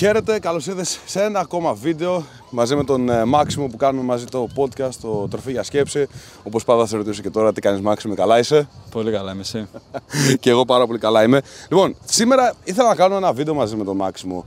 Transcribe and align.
Χαίρετε, 0.00 0.38
καλώς 0.38 0.66
ήρθες 0.66 1.00
σε 1.06 1.22
ένα 1.22 1.40
ακόμα 1.40 1.74
βίντεο 1.74 2.24
μαζί 2.50 2.76
με 2.76 2.84
τον 2.84 3.08
ε, 3.08 3.24
Μάξιμο 3.24 3.66
που 3.66 3.76
κάνουμε 3.76 4.04
μαζί 4.04 4.24
το 4.24 4.48
podcast, 4.56 4.94
το 5.00 5.28
Τροφή 5.28 5.50
για 5.50 5.62
Σκέψη. 5.62 6.06
Όπως 6.42 6.64
πάντα 6.64 6.80
θα 6.80 6.86
σε 6.86 6.96
ρωτήσω 6.96 7.22
και 7.22 7.30
τώρα 7.30 7.52
τι 7.52 7.60
κάνεις 7.60 7.80
Μάξιμο, 7.80 8.14
καλά 8.14 8.38
είσαι; 8.38 8.68
Πολύ 8.90 9.10
καλά 9.10 9.32
είμαι 9.32 9.40
εσύ; 9.40 9.68
και 10.40 10.50
εγώ 10.50 10.64
πάρα 10.64 10.86
πολύ 10.86 10.98
καλά 10.98 11.22
είμαι. 11.22 11.40
Λοιπόν, 11.68 11.96
σήμερα 12.04 12.54
ήθελα 12.64 12.88
να 12.88 12.94
κάνω 12.94 13.16
ένα 13.16 13.32
βίντεο 13.32 13.54
μαζί 13.54 13.76
με 13.76 13.84
τον 13.84 13.96
Μάξιμο. 13.96 14.44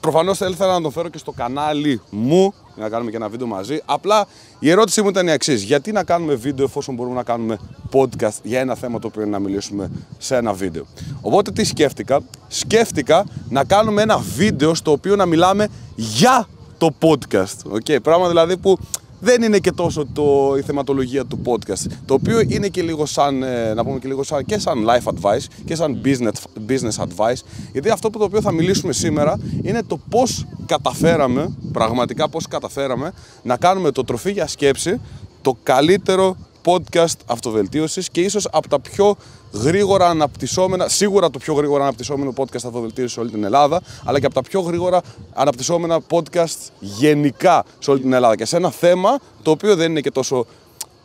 Προφανώς 0.00 0.38
θα 0.38 0.46
ήθελα 0.46 0.72
να 0.72 0.80
τον 0.80 0.92
φέρω 0.92 1.08
και 1.08 1.18
στο 1.18 1.32
κανάλι 1.32 2.00
μου 2.10 2.54
για 2.74 2.82
να 2.84 2.88
κάνουμε 2.88 3.10
και 3.10 3.16
ένα 3.16 3.28
βίντεο 3.28 3.46
μαζί. 3.46 3.80
Απλά 3.84 4.26
η 4.58 4.70
ερώτησή 4.70 5.02
μου 5.02 5.08
ήταν 5.08 5.26
η 5.26 5.30
εξής: 5.30 5.62
Γιατί 5.62 5.92
να 5.92 6.04
κάνουμε 6.04 6.34
βίντεο 6.34 6.64
εφόσον 6.64 6.94
μπορούμε 6.94 7.14
να 7.14 7.22
κάνουμε 7.22 7.58
podcast 7.92 8.38
για 8.42 8.60
ένα 8.60 8.74
θέμα 8.74 8.98
το 8.98 9.06
οποίο 9.06 9.22
είναι 9.22 9.30
να 9.30 9.38
μιλήσουμε 9.38 9.90
σε 10.18 10.36
ένα 10.36 10.52
βίντεο. 10.52 10.86
Οπότε 11.20 11.50
τι 11.50 11.64
σκέφτηκα, 11.64 12.20
σκέφτηκα 12.48 13.26
να 13.48 13.64
κάνουμε 13.64 14.02
ένα 14.02 14.18
βίντεο 14.18 14.74
στο 14.74 14.90
οποίο 14.90 15.16
να 15.16 15.26
μιλάμε 15.26 15.68
για 15.96 16.48
το 16.78 16.90
podcast. 17.00 17.72
Okay, 17.72 18.02
πράγμα 18.02 18.28
δηλαδή 18.28 18.56
που 18.56 18.78
δεν 19.20 19.42
είναι 19.42 19.58
και 19.58 19.72
τόσο 19.72 20.06
το, 20.12 20.54
η 20.58 20.62
θεματολογία 20.62 21.24
του 21.24 21.40
podcast. 21.44 21.86
Το 22.06 22.14
οποίο 22.14 22.40
είναι 22.40 22.68
και 22.68 22.82
λίγο 22.82 23.06
σαν, 23.06 23.42
ε, 23.42 23.74
να 23.74 23.84
πούμε 23.84 23.98
και 23.98 24.08
λίγο 24.08 24.22
σαν, 24.22 24.44
και 24.44 24.58
σαν 24.58 24.86
life 24.88 25.12
advice 25.12 25.44
και 25.64 25.74
σαν 25.74 26.00
business, 26.04 26.68
business 26.68 27.04
advice. 27.04 27.42
Γιατί 27.72 27.90
αυτό 27.90 28.10
που 28.10 28.18
το 28.18 28.24
οποίο 28.24 28.40
θα 28.40 28.52
μιλήσουμε 28.52 28.92
σήμερα 28.92 29.38
είναι 29.62 29.82
το 29.82 30.00
πώς 30.08 30.46
καταφέραμε, 30.66 31.56
πραγματικά 31.72 32.28
πώς 32.28 32.48
καταφέραμε 32.48 33.12
να 33.42 33.56
κάνουμε 33.56 33.90
το 33.90 34.04
τροφή 34.04 34.32
για 34.32 34.46
σκέψη 34.46 35.00
το 35.42 35.56
καλύτερο 35.62 36.36
podcast 36.64 37.16
αυτοβελτίωσης 37.26 38.10
και 38.10 38.20
ίσως 38.20 38.48
από 38.52 38.68
τα 38.68 38.80
πιο 38.80 39.16
γρήγορα 39.52 40.08
αναπτυσσόμενα, 40.08 40.88
σίγουρα 40.88 41.30
το 41.30 41.38
πιο 41.38 41.54
γρήγορα 41.54 41.82
αναπτυσσόμενο 41.82 42.32
podcast 42.36 42.54
αυτοβελτίωσης 42.54 43.12
σε 43.12 43.20
όλη 43.20 43.30
την 43.30 43.44
Ελλάδα, 43.44 43.80
αλλά 44.04 44.20
και 44.20 44.26
από 44.26 44.34
τα 44.34 44.42
πιο 44.42 44.60
γρήγορα 44.60 45.00
αναπτυσσόμενα 45.32 46.00
podcast 46.10 46.68
γενικά 46.78 47.64
σε 47.78 47.90
όλη 47.90 48.00
την 48.00 48.12
Ελλάδα 48.12 48.36
και 48.36 48.44
σε 48.44 48.56
ένα 48.56 48.70
θέμα 48.70 49.18
το 49.42 49.50
οποίο 49.50 49.76
δεν 49.76 49.90
είναι 49.90 50.00
και 50.00 50.10
τόσο 50.10 50.46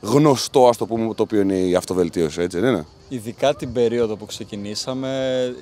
γνωστό, 0.01 0.67
ας 0.67 0.77
το 0.77 0.85
πούμε, 0.85 1.13
το 1.13 1.23
οποίο 1.23 1.41
είναι 1.41 1.55
η 1.55 1.75
αυτοβελτίωση, 1.75 2.41
έτσι 2.41 2.59
δεν 2.59 2.73
είναι; 2.73 2.85
Ειδικά 3.09 3.55
την 3.55 3.73
περίοδο 3.73 4.15
που 4.15 4.25
ξεκινήσαμε, 4.25 5.53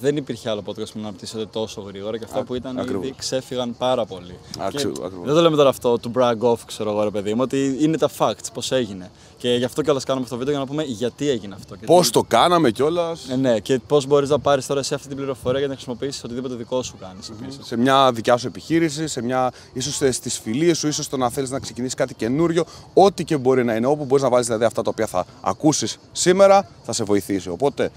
δεν 0.00 0.16
υπήρχε 0.16 0.50
άλλο 0.50 0.62
podcast 0.66 0.92
που 0.92 0.98
να 0.98 1.08
αναπτύσσεται 1.08 1.46
τόσο 1.46 1.80
γρήγορα 1.80 2.18
και 2.18 2.24
αυτά 2.24 2.42
που 2.42 2.54
ήταν 2.54 2.78
ακριβώς. 2.78 3.04
ήδη 3.04 3.14
ξέφυγαν 3.18 3.74
πάρα 3.78 4.04
πολύ. 4.04 4.38
Ακριβώς. 4.58 5.10
Δεν 5.24 5.34
το 5.34 5.40
λέμε 5.40 5.56
τώρα 5.56 5.68
αυτό 5.68 5.98
του 5.98 6.12
brag 6.14 6.38
off, 6.38 6.58
ξέρω 6.66 6.90
εγώ, 6.90 7.02
ρε 7.02 7.10
παιδί 7.10 7.34
μου, 7.34 7.40
ότι 7.42 7.76
είναι 7.80 7.98
τα 7.98 8.10
facts, 8.18 8.46
πώς 8.54 8.72
έγινε. 8.72 9.10
Και 9.36 9.54
γι' 9.54 9.64
αυτό 9.64 9.82
κιόλας 9.82 10.04
κάνουμε 10.04 10.24
αυτό 10.24 10.36
το 10.36 10.44
βίντεο 10.44 10.60
για 10.60 10.64
να 10.64 10.70
πούμε 10.70 10.92
γιατί 10.92 11.28
έγινε 11.28 11.54
αυτό. 11.54 11.76
Πώς 11.86 12.10
το 12.10 12.22
κάναμε 12.28 12.70
κιόλας. 12.70 13.28
Ε, 13.28 13.36
ναι, 13.36 13.58
και 13.58 13.80
πώς 13.86 14.06
μπορείς 14.06 14.28
να 14.28 14.38
πάρεις 14.38 14.66
τώρα 14.66 14.82
σε 14.82 14.94
αυτή 14.94 15.08
την 15.08 15.16
πληροφορία 15.16 15.58
για 15.58 15.68
να 15.68 15.74
χρησιμοποιήσεις 15.74 16.24
οτιδήποτε 16.24 16.54
δικό 16.54 16.82
σου 16.82 16.94
κάνεις. 17.00 17.30
Mm-hmm. 17.30 17.58
Σε 17.60 17.76
μια 17.76 18.12
δικιά 18.12 18.36
σου 18.36 18.46
επιχείρηση, 18.46 19.06
σε 19.06 19.22
μια 19.22 19.52
ίσως 19.72 20.14
στις 20.14 20.38
φιλίες 20.38 20.78
σου, 20.78 20.88
ίσως 20.88 21.08
το 21.08 21.16
να 21.16 21.30
θέλεις 21.30 21.50
να 21.50 21.58
ξεκινήσεις 21.58 21.94
κάτι 21.94 22.14
καινούριο, 22.14 22.64
ό,τι 22.94 23.24
και 23.24 23.36
μπορεί 23.36 23.64
να 23.64 23.74
είναι. 23.74 23.86
Όπου 23.86 24.04
μπορείς 24.04 24.22
να 24.22 24.30
βάλεις 24.30 24.46
δηλαδή 24.46 24.64
αυτά 24.64 24.82
τα 24.82 24.90
οποία 24.90 25.06
θα 25.06 25.26
ακούσεις 25.40 25.98
σήμερα, 26.12 26.68
θα 26.82 26.91
σε 26.92 27.04
βοηθήσει. 27.04 27.48
Οπότε 27.48 27.90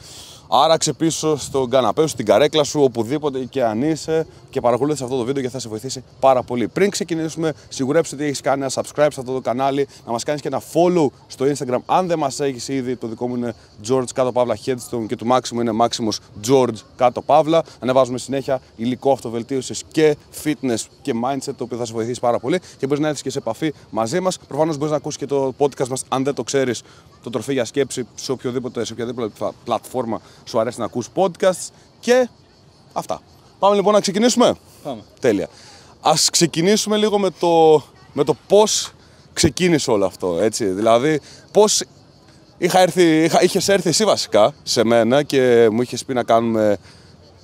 Άραξε 0.47 0.93
πίσω 0.93 1.37
στον 1.37 1.69
καναπέ 1.69 2.01
σου, 2.01 2.07
στην 2.07 2.25
καρέκλα 2.25 2.63
σου, 2.63 2.81
οπουδήποτε 2.81 3.39
και 3.39 3.63
αν 3.63 3.81
είσαι 3.81 4.27
και 4.49 4.61
παρακολούθησε 4.61 5.03
αυτό 5.03 5.17
το 5.17 5.23
βίντεο 5.23 5.43
και 5.43 5.49
θα 5.49 5.59
σε 5.59 5.69
βοηθήσει 5.69 6.03
πάρα 6.19 6.43
πολύ. 6.43 6.67
Πριν 6.67 6.89
ξεκινήσουμε, 6.89 7.53
σιγουρέψτε 7.69 8.15
ότι 8.15 8.23
έχεις 8.23 8.41
κάνει 8.41 8.61
ένα 8.61 8.71
subscribe 8.73 9.07
σε 9.11 9.19
αυτό 9.19 9.33
το 9.33 9.41
κανάλι, 9.41 9.87
να 10.05 10.11
μας 10.11 10.23
κάνεις 10.23 10.41
και 10.41 10.47
ένα 10.47 10.61
follow 10.73 11.07
στο 11.27 11.45
Instagram. 11.45 11.79
Αν 11.85 12.07
δεν 12.07 12.19
μας 12.19 12.39
έχεις 12.39 12.67
ήδη, 12.67 12.95
το 12.95 13.07
δικό 13.07 13.27
μου 13.27 13.35
είναι 13.35 13.55
George 13.89 14.09
κάτω 14.13 14.31
παύλα 14.31 14.57
Headstone 14.65 15.05
και 15.07 15.15
του 15.15 15.27
Maximo 15.29 15.61
είναι 15.61 15.71
Maximus 15.79 16.47
George 16.47 16.77
κάτω 16.95 17.21
παύλα. 17.21 17.63
Ανεβάζουμε 17.79 18.17
συνέχεια 18.17 18.61
υλικό 18.75 19.11
αυτοβελτίωσης 19.11 19.83
και 19.91 20.17
fitness 20.43 20.85
και 21.01 21.13
mindset, 21.23 21.53
το 21.57 21.63
οποίο 21.63 21.77
θα 21.77 21.85
σε 21.85 21.93
βοηθήσει 21.93 22.19
πάρα 22.19 22.39
πολύ 22.39 22.59
και 22.77 22.87
μπορείς 22.87 22.99
να 22.99 23.07
έρθεις 23.07 23.23
και 23.23 23.29
σε 23.29 23.37
επαφή 23.37 23.73
μαζί 23.89 24.19
μας. 24.19 24.39
Προφανώς 24.47 24.75
μπορείς 24.75 24.91
να 24.91 24.97
ακούσεις 24.97 25.19
και 25.19 25.25
το 25.25 25.53
podcast 25.57 25.87
μας, 25.87 26.03
αν 26.07 26.23
δεν 26.23 26.33
το 26.33 26.43
ξέρεις, 26.43 26.81
το 27.25 27.31
τροφή 27.31 27.53
για 27.53 27.65
σκέψη 27.65 28.07
σε 28.15 28.31
οποιοδήποτε, 28.31 28.85
σε 28.85 28.93
οποιαδήποτε 28.93 29.51
πλατφόρμα 29.63 30.21
σου 30.45 30.59
αρέσει 30.59 30.79
να 30.79 30.85
ακούς 30.85 31.07
podcast 31.15 31.71
και 31.99 32.29
αυτά. 32.93 33.21
Πάμε 33.59 33.75
λοιπόν 33.75 33.93
να 33.93 33.99
ξεκινήσουμε. 33.99 34.53
Πάμε. 34.83 35.01
Τέλεια. 35.19 35.47
Ας 36.01 36.29
ξεκινήσουμε 36.29 36.97
λίγο 36.97 37.19
με 37.19 37.29
το, 37.39 37.83
με 38.13 38.23
το 38.23 38.35
πώς 38.47 38.91
ξεκίνησε 39.33 39.91
όλο 39.91 40.05
αυτό, 40.05 40.39
έτσι. 40.41 40.65
Δηλαδή, 40.65 41.19
πώς 41.51 41.83
είχα 42.57 42.79
έρθει, 42.79 43.23
είχα, 43.23 43.43
είχες 43.43 43.67
έρθει 43.67 43.89
εσύ 43.89 44.05
βασικά 44.05 44.53
σε 44.63 44.83
μένα 44.83 45.23
και 45.23 45.69
μου 45.71 45.81
είχες 45.81 46.05
πει 46.05 46.13
να 46.13 46.23
κάνουμε 46.23 46.77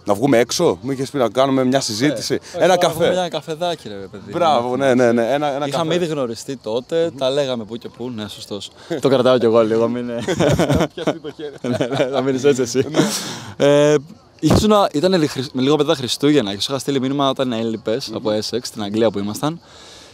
να 0.04 0.14
βγούμε 0.14 0.38
έξω, 0.38 0.78
μου 0.82 0.92
είχες 0.92 1.10
πει 1.10 1.18
να 1.18 1.30
κάνουμε 1.30 1.64
μια 1.64 1.80
συζήτηση. 1.80 2.40
Ε, 2.54 2.64
ένα 2.64 2.78
καφέ. 2.78 3.08
Ένα 3.08 3.30
καφεδάκι, 3.30 3.88
ρε 3.88 3.96
παιδί. 3.96 4.32
Μπράβο, 4.32 4.78
ναι, 4.78 4.94
ναι. 4.94 5.12
ναι. 5.12 5.34
Ένα, 5.34 5.56
ένα 5.56 5.68
Είχαμε 5.68 5.96
ήδη 5.96 6.06
γνωριστεί 6.06 6.58
τότε, 6.58 7.12
τα 7.18 7.30
λέγαμε 7.30 7.64
που 7.64 7.78
και 7.78 7.90
που. 7.90 8.10
Ναι, 8.10 8.28
σωστός. 8.28 8.72
το 9.02 9.10
κρατάω 9.10 9.38
κι 9.38 9.46
εγώ 9.46 9.64
λίγο, 9.64 9.88
μην 9.88 10.04
είναι. 10.04 10.24
Πιαστεί 10.94 11.20
το 11.20 11.32
χέρι. 11.36 11.54
ναι, 11.62 11.88
ναι, 11.88 12.10
θα 12.12 12.22
μείνεις 12.22 12.44
έτσι 12.44 12.62
εσύ. 12.62 12.86
Ναι. 12.90 13.00
ε, 13.66 13.96
ήταν 14.92 15.20
με 15.54 15.62
λίγο 15.62 15.78
μετά 15.78 15.96
Χριστούγεννα 15.96 16.56
και 16.56 16.62
σου 16.62 16.72
είχα 16.72 16.80
στείλει 16.80 17.00
μήνυμα 17.00 17.30
όταν 17.30 17.52
έλειπες 17.52 18.12
από 18.14 18.30
Essex, 18.30 18.60
στην 18.62 18.84
Αγγλία 18.84 19.12
που 19.12 19.20
ήμασταν. 19.20 19.60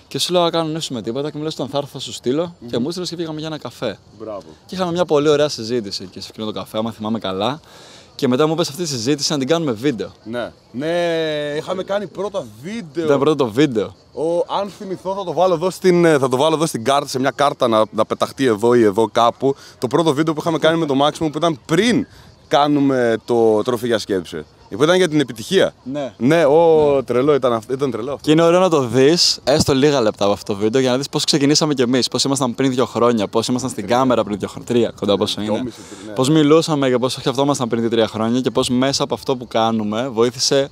Και 0.07 0.19
σου 0.19 0.33
λέω 0.33 0.41
να 0.41 0.49
κάνω 0.49 0.79
με 0.89 1.01
τίποτα 1.01 1.31
και 1.31 1.37
μου 1.37 1.43
λες 1.43 1.55
τον 1.55 1.67
θα 1.67 1.77
έρθω 1.77 1.89
θα 1.91 1.99
σου 1.99 2.11
στείλω 2.13 2.43
mm-hmm. 2.45 2.67
και 2.69 2.77
μου 2.77 2.87
έστειλες 2.87 3.09
και 3.09 3.15
πήγαμε 3.15 3.39
για 3.39 3.47
ένα 3.47 3.57
καφέ. 3.57 3.97
Μπράβο. 4.19 4.43
Και 4.65 4.75
είχαμε 4.75 4.91
μια 4.91 5.05
πολύ 5.05 5.29
ωραία 5.29 5.49
συζήτηση 5.49 6.05
και 6.05 6.21
σε 6.21 6.27
εκείνο 6.31 6.45
το 6.45 6.51
καφέ, 6.51 6.77
άμα 6.77 6.91
θυμάμαι 6.91 7.19
καλά. 7.19 7.59
Και 8.17 8.28
μετά 8.28 8.47
μου 8.47 8.53
είπες 8.53 8.69
αυτή 8.69 8.81
τη 8.81 8.88
συζήτηση 8.88 9.31
να 9.31 9.38
την 9.38 9.47
κάνουμε 9.47 9.72
βίντεο. 9.72 10.11
Ναι. 10.23 10.51
Ναι, 10.72 10.88
είχαμε 11.57 11.83
κάνει 11.83 12.07
πρώτα 12.07 12.45
βίντεο. 12.61 13.05
Ήταν 13.05 13.19
πρώτο 13.19 13.35
το 13.35 13.51
βίντεο. 13.51 13.95
Ο, 14.13 14.38
αν 14.59 14.69
θυμηθώ, 14.78 15.13
θα 15.16 15.23
το, 15.23 15.33
βάλω 15.33 15.53
εδώ 15.53 15.69
στην, 15.69 16.05
ε, 16.05 16.17
θα 16.17 16.29
το 16.29 16.38
βάλω 16.38 16.55
εδώ 16.55 16.66
στην 16.66 16.83
κάρτα, 16.83 17.07
σε 17.07 17.19
μια 17.19 17.31
κάρτα 17.35 17.67
να, 17.67 17.85
να 17.91 18.05
πεταχτεί 18.05 18.45
εδώ 18.45 18.73
ή 18.73 18.83
εδώ 18.83 19.09
κάπου. 19.11 19.55
Το 19.78 19.88
πρώτο 19.88 20.13
βίντεο 20.13 20.33
που 20.33 20.39
είχαμε 20.41 20.57
κάνει 20.57 20.78
με 20.78 20.85
το 20.85 20.94
Maximum 21.01 21.31
που 21.31 21.38
ήταν 21.38 21.59
πριν 21.66 22.07
κάνουμε 22.47 23.17
το 23.25 23.61
τροφή 23.61 23.88
για 23.88 23.97
σκέψη. 23.97 24.45
Που 24.75 24.83
ήταν 24.83 24.95
για 24.95 25.09
την 25.09 25.19
επιτυχία. 25.19 25.73
Ναι. 25.83 26.13
Ναι, 26.17 26.45
ο 26.45 26.91
ναι. 26.95 27.03
τρελό 27.03 27.33
ήταν, 27.33 27.53
αυτό, 27.53 27.73
ήταν 27.73 27.91
τρελό. 27.91 28.17
Και 28.22 28.31
είναι 28.31 28.41
ωραίο 28.41 28.59
να 28.59 28.69
το 28.69 28.81
δεις, 28.81 29.39
έστω 29.44 29.73
λίγα 29.73 30.01
λεπτά 30.01 30.23
από 30.23 30.33
αυτό 30.33 30.53
το 30.53 30.59
βίντεο, 30.59 30.81
για 30.81 30.91
να 30.91 30.97
δεις 30.97 31.09
πώς 31.09 31.23
ξεκινήσαμε 31.23 31.73
κι 31.73 31.81
εμείς. 31.81 32.07
Πώς 32.07 32.23
ήμασταν 32.23 32.55
πριν 32.55 32.72
δύο 32.72 32.85
χρόνια, 32.85 33.28
πώς 33.28 33.47
ήμασταν 33.47 33.69
στην 33.69 33.88
κάμερα 33.88 34.23
πριν 34.23 34.39
δύο 34.39 34.47
χρόνια. 34.47 34.67
Τρία 34.67 34.94
κοντά 35.00 35.17
πόσο 35.17 35.41
είναι. 35.41 35.61
Ναι. 35.61 36.13
Πώς 36.13 36.29
μιλούσαμε 36.29 36.89
και 36.89 36.97
πώς 36.97 37.13
σκεφτόμασταν 37.13 37.67
πριν 37.67 37.81
δύο-τρία 37.81 38.07
χρόνια 38.07 38.41
και 38.41 38.51
πώς 38.51 38.69
μέσα 38.69 39.03
από 39.03 39.13
αυτό 39.13 39.35
που 39.35 39.47
κάνουμε 39.47 40.09
βοήθησε 40.09 40.69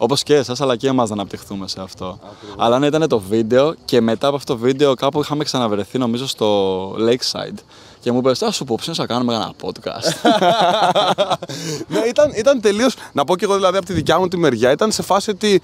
Όπως 0.00 0.22
και 0.22 0.34
εσάς, 0.34 0.60
αλλά 0.60 0.76
και 0.76 0.88
εμάς 0.88 1.08
να 1.08 1.14
αναπτυχθούμε 1.14 1.68
σε 1.68 1.80
αυτό. 1.80 2.18
Αλλά 2.56 2.78
ναι, 2.78 2.86
ήταν 2.86 3.08
το 3.08 3.20
βίντεο 3.20 3.74
και 3.84 4.00
μετά 4.00 4.26
από 4.26 4.36
αυτό 4.36 4.52
το 4.52 4.58
βίντεο 4.58 4.94
κάπου 4.94 5.20
είχαμε 5.20 5.44
ξαναβρεθεί, 5.44 5.98
νομίζω, 5.98 6.26
στο 6.26 6.90
Lakeside. 6.92 7.58
Και 8.00 8.12
μου 8.12 8.18
είπες, 8.18 8.42
Α 8.42 8.50
σου 8.50 8.64
πω, 8.64 8.78
να 8.96 9.06
κάνουμε 9.06 9.34
ένα 9.34 9.52
podcast. 9.62 10.30
ναι, 11.92 11.98
ήταν, 11.98 12.32
ήταν 12.34 12.60
τελείως. 12.60 12.94
Να 13.12 13.24
πω 13.24 13.36
και 13.36 13.44
εγώ 13.44 13.54
δηλαδή 13.54 13.76
από 13.76 13.86
τη 13.86 13.92
δικιά 13.92 14.18
μου 14.18 14.28
τη 14.28 14.36
μεριά, 14.36 14.70
ήταν 14.70 14.92
σε 14.92 15.02
φάση 15.02 15.30
ότι. 15.30 15.62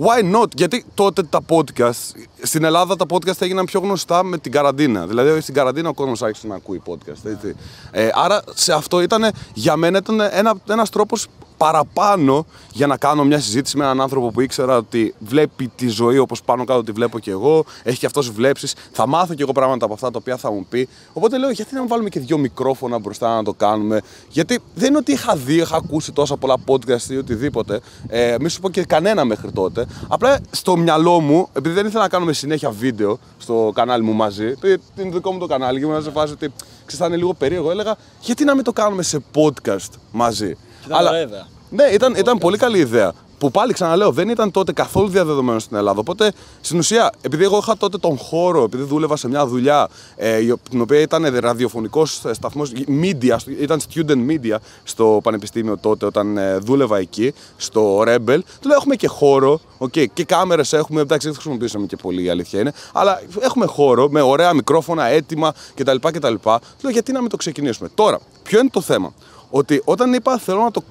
Why 0.00 0.36
not? 0.36 0.54
Γιατί 0.54 0.84
τότε 0.94 1.22
τα 1.22 1.40
podcast. 1.48 2.16
Στην 2.42 2.64
Ελλάδα 2.64 2.96
τα 2.96 3.04
podcast 3.10 3.40
έγιναν 3.40 3.64
πιο 3.64 3.80
γνωστά 3.80 4.22
με 4.22 4.38
την 4.38 4.52
καραντίνα. 4.52 5.06
Δηλαδή 5.06 5.40
στην 5.40 5.54
καραντίνα 5.54 5.88
ο 5.88 5.94
κόσμος 5.94 6.22
άρχισε 6.22 6.46
να 6.46 6.54
ακούει 6.54 6.82
podcast. 6.86 7.24
Έτσι. 7.24 7.56
Ε, 7.90 8.08
άρα 8.14 8.42
σε 8.54 8.72
αυτό 8.72 9.00
ήταν 9.00 9.32
για 9.54 9.76
μένα 9.76 9.98
ήταν 9.98 10.20
ένα 10.20 10.54
ένας 10.68 10.90
τρόπος 10.90 11.26
παραπάνω 11.58 12.46
για 12.72 12.86
να 12.86 12.96
κάνω 12.96 13.24
μια 13.24 13.40
συζήτηση 13.40 13.76
με 13.76 13.84
έναν 13.84 14.00
άνθρωπο 14.00 14.30
που 14.30 14.40
ήξερα 14.40 14.76
ότι 14.76 15.14
βλέπει 15.18 15.70
τη 15.76 15.88
ζωή 15.88 16.18
όπως 16.18 16.42
πάνω 16.42 16.64
κάτω 16.64 16.82
τη 16.82 16.92
βλέπω 16.92 17.18
και 17.18 17.30
εγώ, 17.30 17.64
έχει 17.82 17.98
και 17.98 18.06
αυτός 18.06 18.30
βλέψεις. 18.30 18.74
Θα 18.92 19.06
μάθω 19.06 19.34
και 19.34 19.42
εγώ 19.42 19.52
πράγματα 19.52 19.84
από 19.84 19.94
αυτά 19.94 20.10
τα 20.10 20.18
οποία 20.20 20.36
θα 20.36 20.50
μου 20.50 20.66
πει. 20.68 20.88
Οπότε 21.12 21.38
λέω, 21.38 21.50
γιατί 21.50 21.74
να 21.74 21.80
μην 21.80 21.88
βάλουμε 21.88 22.08
και 22.08 22.20
δύο 22.20 22.38
μικρόφωνα 22.38 22.98
μπροστά 22.98 23.36
να 23.36 23.44
το 23.44 23.52
κάνουμε; 23.52 24.00
Γιατί 24.28 24.58
δεν 24.74 24.88
είναι 24.88 24.98
ότι 24.98 25.12
είχα 25.12 25.36
δει, 25.36 25.54
είχα 25.54 25.76
ακούσει 25.76 26.12
τόσα 26.12 26.36
πολλά 26.36 26.56
podcast 26.66 27.10
ή 27.10 27.16
οτιδήποτε. 27.16 27.80
Ε, 28.08 28.36
μη 28.40 28.48
σου 28.48 28.60
πω 28.60 28.70
και 28.70 28.84
κανένα 28.84 29.24
μέχρι 29.24 29.52
τότε. 29.52 29.86
Απλά 30.08 30.40
στο 30.50 30.76
μυαλό 30.76 31.20
μου, 31.20 31.48
επειδή 31.52 31.74
δεν 31.74 31.86
ήθελα 31.86 32.02
να 32.02 32.08
κάνουμε 32.08 32.32
συνέχεια 32.32 32.70
βίντεο 32.70 33.18
στο 33.38 33.72
κανάλι 33.74 34.02
μου 34.02 34.12
μαζί, 34.12 34.46
επειδή 34.46 34.80
είναι 34.96 35.10
δικό 35.10 35.32
μου 35.32 35.38
το 35.38 35.46
κανάλι 35.46 35.78
και 35.78 35.84
ήμουν 35.84 36.02
σε 36.02 36.10
φάση 36.10 36.32
ότι 36.32 36.52
ξέρεις, 36.86 37.16
λίγο 37.16 37.34
περίεργο, 37.34 37.70
έλεγα 37.70 37.96
γιατί 38.20 38.44
να 38.44 38.54
μην 38.54 38.64
το 38.64 38.72
κάνουμε 38.72 39.02
σε 39.02 39.22
podcast 39.34 39.90
μαζί; 40.12 40.56
Ήταν 40.88 41.06
Αλλά, 41.06 41.20
ιδέα. 41.20 41.46
Ναι, 41.70 41.84
ήταν, 41.84 42.14
ήταν 42.14 42.38
πολύ 42.38 42.56
καλή 42.56 42.78
ιδέα. 42.78 43.12
Που 43.38 43.50
πάλι 43.50 43.72
ξαναλέω, 43.72 44.10
δεν 44.10 44.28
ήταν 44.28 44.50
τότε 44.50 44.72
καθόλου 44.72 45.08
διαδεδομένο 45.08 45.58
στην 45.58 45.76
Ελλάδα. 45.76 46.00
Οπότε 46.00 46.32
στην 46.60 46.78
ουσία, 46.78 47.12
επειδή 47.20 47.44
εγώ 47.44 47.58
είχα 47.58 47.76
τότε 47.76 47.98
τον 47.98 48.16
χώρο, 48.18 48.62
επειδή 48.62 48.82
δούλευα 48.82 49.16
σε 49.16 49.28
μια 49.28 49.46
δουλειά 49.46 49.88
ε, 50.16 50.38
την 50.70 50.80
οποία 50.80 51.00
ήταν 51.00 51.38
ραδιοφωνικός 51.38 52.22
σταθμός, 52.30 52.72
media, 53.02 53.36
ήταν 53.60 53.80
student 53.94 54.26
media 54.30 54.56
στο 54.82 55.20
πανεπιστήμιο 55.22 55.78
τότε, 55.78 56.06
όταν 56.06 56.36
ε, 56.36 56.56
δούλευα 56.56 56.98
εκεί, 56.98 57.34
στο 57.56 58.00
Rebel, 58.00 58.38
του 58.60 58.68
λέω: 58.68 58.76
Έχουμε 58.76 58.94
και 58.94 59.08
χώρο, 59.08 59.60
okay, 59.78 60.06
και 60.12 60.24
κάμερες 60.24 60.72
έχουμε. 60.72 61.00
Εντάξει, 61.00 61.26
δεν 61.26 61.36
χρησιμοποιήσαμε 61.36 61.86
και 61.86 61.96
πολύ, 61.96 62.22
η 62.22 62.28
αλήθεια 62.28 62.60
είναι, 62.60 62.72
αλλά 62.92 63.20
έχουμε 63.40 63.66
χώρο 63.66 64.08
με 64.08 64.20
ωραία 64.20 64.52
μικρόφωνα, 64.54 65.04
έτοιμα 65.04 65.54
κτλ. 65.74 65.96
κτλ. 66.00 66.34
Του 66.34 66.60
λέω: 66.82 66.92
Γιατί 66.92 67.12
να 67.12 67.20
μην 67.20 67.30
το 67.30 67.36
ξεκινήσουμε; 67.36 67.88
Τώρα, 67.94 68.20
ποιο 68.42 68.58
είναι 68.58 68.70
το 68.72 68.80
θέμα; 68.80 69.12
Ότι 69.50 69.82
όταν 69.84 70.12
είπα 70.12 70.38
θέλω 70.38 70.62
να 70.62 70.70
το. 70.70 70.82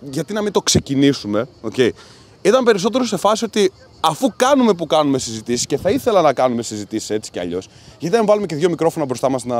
γιατί 0.00 0.32
να 0.32 0.42
μην 0.42 0.52
το 0.52 0.60
ξεκινήσουμε, 0.60 1.48
okay, 1.70 1.90
ήταν 2.42 2.64
περισσότερο 2.64 3.04
σε 3.04 3.16
φάση 3.16 3.44
ότι 3.44 3.72
αφού 4.00 4.32
κάνουμε 4.36 4.74
που 4.74 4.86
κάνουμε 4.86 5.18
συζητήσεις 5.18 5.66
και 5.66 5.76
θα 5.76 5.90
ήθελα 5.90 6.22
να 6.22 6.32
κάνουμε 6.32 6.62
συζητήσεις 6.62 7.10
έτσι 7.10 7.30
κι 7.30 7.38
αλλιώς, 7.38 7.68
γιατί 7.98 8.16
δεν 8.16 8.26
βάλουμε 8.26 8.46
και 8.46 8.54
δύο 8.56 8.68
μικρόφωνα 8.68 9.04
μπροστά 9.04 9.30
μας 9.30 9.44
να. 9.44 9.56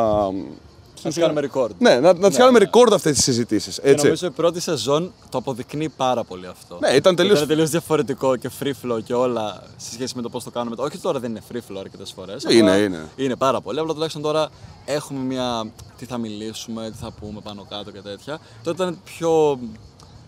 Να 1.03 1.11
τι 1.11 1.21
κάνουμε 1.21 1.49
record. 1.53 1.71
Ναι, 1.79 2.01
να, 2.01 2.13
να 2.13 2.31
τι 2.31 2.37
κάνουμε 2.37 2.59
record 2.59 2.93
αυτές 2.93 3.13
τις 3.15 3.25
συζητήσεις. 3.25 3.81
Και 3.83 3.95
νομίζω 3.95 4.27
η 4.27 4.31
πρώτη 4.31 4.61
σεζόν 4.61 5.13
το 5.31 5.39
αποδεικνύει 5.39 5.89
πάρα 5.89 6.25
πολύ 6.25 6.47
αυτό. 6.47 6.79
Ναι, 6.81 6.89
ήταν 6.89 7.17
τελείω. 7.17 7.35
Ήταν 7.35 7.47
τελείως 7.49 7.71
διαφορετικό 7.71 8.37
και 8.37 8.51
free 8.61 8.73
flow 8.83 9.03
και 9.05 9.15
όλα 9.15 9.63
σε 9.77 9.93
σχέση 9.93 10.13
με 10.17 10.23
το 10.23 10.29
πώς 10.29 10.45
το 10.45 10.51
κάνουμε. 10.51 10.77
Όχι 10.79 10.99
τώρα 10.99 11.19
δεν 11.19 11.31
είναι 11.31 11.43
free 11.53 11.73
flow 11.73 11.77
αρκετές 11.81 12.13
φορές. 12.13 12.45
Είναι, 12.49 12.77
είναι. 12.77 13.09
Είναι 13.17 13.37
πάρα 13.37 13.61
πολύ. 13.61 13.79
Απλά 13.79 13.93
τουλάχιστον 13.93 14.23
τώρα 14.23 14.49
έχουμε 14.85 15.21
μια. 15.21 15.73
Τι 15.99 16.05
θα 16.05 16.19
μιλήσουμε, 16.19 16.91
τι 16.91 16.97
θα 16.97 17.13
πούμε 17.21 17.41
πάνω 17.43 17.67
κάτω 17.69 17.91
και 17.91 18.01
τέτοια. 18.01 18.39
Τότε 18.63 18.83
ήταν 18.83 18.99
πιο. 19.05 19.59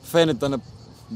Φαίνεται 0.03 0.47
ήταν 0.47 0.63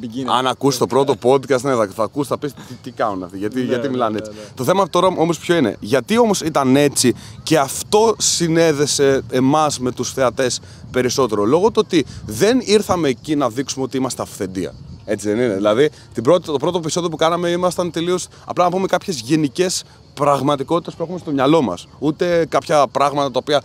beginner. 0.01 0.31
Αν 0.39 0.47
ακούσει 0.47 0.79
το 0.79 0.87
πρώτο 0.87 1.15
podcast, 1.23 1.61
ναι, 1.61 1.75
θα, 1.75 1.89
θα 1.95 2.03
ακούσει, 2.03 2.29
θα 2.29 2.39
πεις 2.39 2.53
τι, 2.55 2.75
τι 2.83 2.91
κάνουν 2.91 3.23
αυτοί, 3.23 3.39
γιατί, 3.39 3.59
Ναι, 3.61 3.65
γιατί 3.65 3.83
ναι, 3.87 3.89
μιλάνε 3.89 4.13
ναι, 4.13 4.19
έτσι. 4.19 4.31
ναι. 4.31 4.47
Το 4.55 4.65
θέμα 4.65 4.89
τώρα 4.89 5.07
όμως 5.07 5.39
ποιο 5.39 5.57
είναι, 5.57 5.77
γιατί 5.81 6.19
όμως 6.19 6.41
ήταν 6.41 6.77
έτσι 6.77 7.15
και 7.43 7.59
αυτό 7.59 8.15
συνέδεσε 8.19 9.23
εμάς 9.31 9.79
με 9.79 9.93
τους 9.93 10.13
θεατές 10.13 10.61
περισσότερο; 10.91 11.45
Λόγω 11.45 11.67
του 11.71 11.83
ότι 11.85 12.07
δεν 12.27 12.61
ήρθαμε 12.65 13.09
εκεί 13.09 13.37
να 13.37 13.49
δείξουμε 13.49 13.85
ότι 13.85 13.97
είμαστε 13.97 14.23
αυθεντία. 14.23 14.75
Έτσι 15.05 15.29
δεν 15.29 15.39
είναι; 15.41 15.55
Δηλαδή, 15.55 15.91
την 16.15 16.23
πρώτη, 16.23 16.47
το 16.47 16.57
πρώτο 16.57 16.79
επεισόδιο 16.79 17.09
που 17.09 17.17
κάναμε 17.17 17.49
ήμασταν 17.49 17.91
τελείως. 17.91 18.29
απλά 18.45 18.65
να 18.65 18.71
πούμε 18.71 18.87
κάποιες 18.87 19.21
γενικές 19.21 19.85
πραγματικότητες 20.15 20.95
που 20.95 21.03
έχουμε 21.03 21.19
στο 21.19 21.31
μυαλό 21.31 21.63
μας. 21.63 21.87
Ούτε 21.99 22.47
κάποια 22.49 22.87
πράγματα 22.87 23.31
τα 23.31 23.39
οποία 23.43 23.63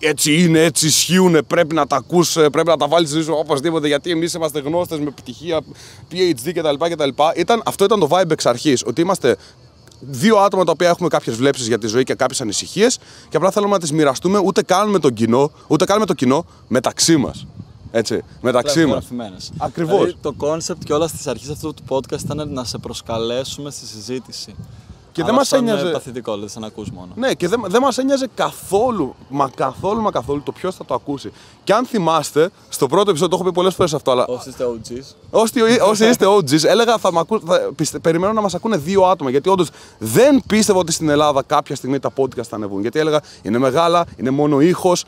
έτσι 0.00 0.42
είναι, 0.42 0.64
έτσι 0.64 0.86
ισχύουν, 0.86 1.46
πρέπει 1.46 1.74
να 1.74 1.86
τα 1.86 1.96
ακούς, 1.96 2.36
ε, 2.36 2.48
πρέπει 2.48 2.68
να 2.68 2.76
τα 2.76 2.88
βάλεις 2.88 3.08
στη 3.08 3.16
ζωή 3.16 3.26
σου 3.26 3.34
οπωσδήποτε 3.38 3.86
γιατί 3.86 4.10
εμείς 4.10 4.32
είμαστε 4.34 4.60
γνώστες 4.60 4.98
με 4.98 5.10
πτυχία, 5.10 5.60
PhD 6.12 6.52
κτλ. 6.54 6.84
κτλ. 6.90 7.08
Ήταν, 7.36 7.62
αυτό 7.64 7.84
ήταν 7.84 8.00
το 8.00 8.08
vibe 8.10 8.30
εξ 8.30 8.46
αρχής, 8.46 8.82
ότι 8.86 9.00
είμαστε 9.00 9.36
δύο 10.00 10.36
άτομα 10.36 10.64
τα 10.64 10.70
οποία 10.70 10.88
έχουμε 10.88 11.08
κάποιες 11.08 11.36
βλέψεις 11.36 11.66
για 11.66 11.78
τη 11.78 11.86
ζωή 11.86 12.04
και 12.04 12.14
κάποιες 12.14 12.40
ανησυχίες 12.40 12.98
και 13.28 13.36
απλά 13.36 13.50
θέλουμε 13.50 13.72
να 13.72 13.78
τις 13.78 13.92
μοιραστούμε 13.92 14.38
ούτε 14.44 14.62
καν 14.62 14.88
με 14.88 14.98
τον 14.98 15.12
κοινό, 15.12 15.50
ούτε 15.66 15.84
καν 15.84 15.98
με 15.98 16.06
το 16.06 16.14
κοινό, 16.14 16.44
μεταξύ 16.68 17.16
μας. 17.16 17.46
Έτσι, 17.90 18.22
μεταξύ 18.40 18.86
μας. 18.86 19.04
Ακριβώς. 19.04 19.50
Ακριβώς. 19.58 19.98
Δηλαδή, 19.98 20.14
το 20.20 20.34
concept 20.38 20.84
και 20.84 20.92
όλα 20.92 21.06
στις 21.06 21.26
αρχές 21.26 21.48
αυτού 21.50 21.74
του 21.74 21.82
podcast 21.88 22.20
ήταν 22.24 22.52
να 22.52 22.64
σε 22.64 22.78
προσκαλέσουμε 22.78 23.70
στη 23.70 23.86
συζήτηση. 23.86 24.54
Και 25.12 25.22
δεν 25.22 25.24
Αλλά 25.30 25.38
μας 25.38 25.42
αυτό 25.52 25.56
είναι 25.56 25.70
ένοιαζε- 25.70 25.92
παθητικό, 25.92 26.32
δηλαδή 26.32 26.50
σαν 26.50 26.64
ακούς 26.64 26.90
μόνο. 26.90 27.08
Ναι, 27.14 27.34
και 27.34 27.48
δεν 27.48 27.62
δεν 27.66 27.80
μας 27.82 27.98
ένοιαζε 27.98 28.28
καθόλου, 28.34 29.14
μα 29.28 29.50
καθόλου, 29.54 30.00
μα 30.00 30.10
καθόλου 30.10 30.42
το 30.42 30.52
ποιος 30.52 30.74
θα 30.74 30.84
το 30.84 30.94
ακούσει. 30.94 31.32
Και 31.64 31.72
αν 31.72 31.86
θυμάστε, 31.86 32.50
στο 32.68 32.86
πρώτο 32.86 33.10
επεισόδιο 33.10 33.28
το 33.28 33.36
έχω 33.42 33.44
πει 33.50 33.54
πολλές 33.54 33.74
φορές 33.74 33.94
αυτό, 33.94 34.10
αλλά 34.10 34.24
Όσοι 34.26 34.48
είστε 34.48 34.64
OGs. 34.64 35.02
Όσοι, 35.30 35.60
όσοι 35.88 36.08
είστε 36.08 36.26
OGs, 36.26 36.64
έλεγα 36.64 36.98
θα, 36.98 37.12
μ' 37.12 37.18
ακού, 37.18 37.40
θα 37.46 37.70
πιστε, 37.76 37.98
περιμένω 37.98 38.32
να 38.32 38.40
μας 38.40 38.54
ακούνε 38.54 38.76
δύο 38.76 39.02
άτομα. 39.04 39.30
Γιατί 39.30 39.48
όντως 39.48 39.68
δεν 39.98 40.42
πίστευα 40.46 40.78
ότι 40.78 40.92
στην 40.92 41.08
Ελλάδα 41.08 41.42
κάποια 41.42 41.76
στιγμή 41.76 41.98
τα 41.98 42.10
podcast 42.16 42.42
θα 42.48 42.56
ανεβούν. 42.56 42.80
Γιατί 42.80 42.98
έλεγα 42.98 43.20
είναι 43.42 43.58
μεγάλα, 43.58 44.04
είναι 44.16 44.30
μόνο 44.30 44.60
ήχος. 44.60 45.04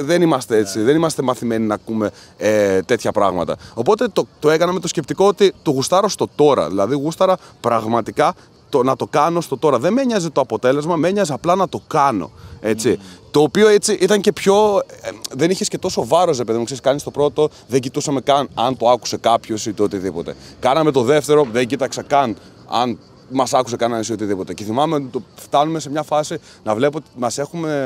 Δεν 0.00 0.22
είμαστε 0.22 0.56
έτσι. 0.56 0.80
Δεν 0.80 0.96
είμαστε 0.96 1.22
μαθημένοι 1.22 1.66
να 1.66 1.74
ακούμε 1.74 2.10
ε, 2.36 2.82
τέτοια 2.82 3.12
πράγματα. 3.12 3.56
Οπότε 3.74 4.08
το, 4.08 4.26
το 4.40 4.50
έκανα 4.50 4.72
με 4.72 4.80
το 4.80 4.88
σκεπτικό 4.88 5.26
ότι 5.26 5.54
το 5.62 5.70
γουστάρω 5.70 6.08
στο 6.08 6.28
τώρα. 6.34 6.68
Δηλαδή, 6.68 6.94
γούσταρα 6.94 7.36
πραγματικά 7.60 8.34
το, 8.76 8.82
να 8.82 8.96
το 8.96 9.06
κάνω 9.06 9.40
στο 9.40 9.56
τώρα. 9.56 9.78
Δεν 9.78 9.92
με 9.92 10.04
νοιάζει 10.04 10.30
το 10.30 10.40
αποτέλεσμα, 10.40 10.96
με 10.96 11.10
νοιάζει 11.10 11.32
απλά 11.32 11.54
να 11.54 11.68
το 11.68 11.80
κάνω. 11.86 12.30
Έτσι. 12.60 12.98
Το 13.30 13.40
οποίο 13.40 13.68
έτσι 13.68 13.92
ήταν 13.92 14.20
και 14.20 14.32
πιο. 14.32 14.82
ε, 15.00 15.10
δεν 15.32 15.50
είχες 15.50 15.68
και 15.68 15.78
τόσο 15.78 16.06
βάρος, 16.06 16.38
ρε 16.38 16.44
παιδί 16.44 16.58
μου. 16.58 16.64
Ξέρεις, 16.64 16.82
κάνεις 16.82 17.02
το 17.02 17.10
πρώτο, 17.10 17.48
δεν 17.66 17.80
κοιτούσαμε 17.80 18.20
καν 18.20 18.48
αν 18.54 18.76
το 18.76 18.88
άκουσε 18.88 19.16
κάποιος 19.16 19.66
ή 19.66 19.72
το 19.72 19.82
οτιδήποτε. 19.82 20.36
Κάναμε 20.60 20.90
το 20.90 21.02
δεύτερο, 21.02 21.46
δεν 21.52 21.66
κοίταξα 21.66 22.02
καν 22.02 22.36
αν 22.68 22.98
μας 23.30 23.54
άκουσε 23.54 23.76
κανένας 23.76 24.08
ή 24.08 24.12
οτιδήποτε. 24.12 24.54
Και 24.54 24.64
θυμάμαι 24.64 24.94
ότι 24.94 25.04
το 25.10 25.22
φτάνουμε 25.34 25.78
σε 25.78 25.90
μια 25.90 26.02
φάση 26.02 26.38
να 26.64 26.74
βλέπω 26.74 26.98
ότι 26.98 27.06
μας 27.16 27.40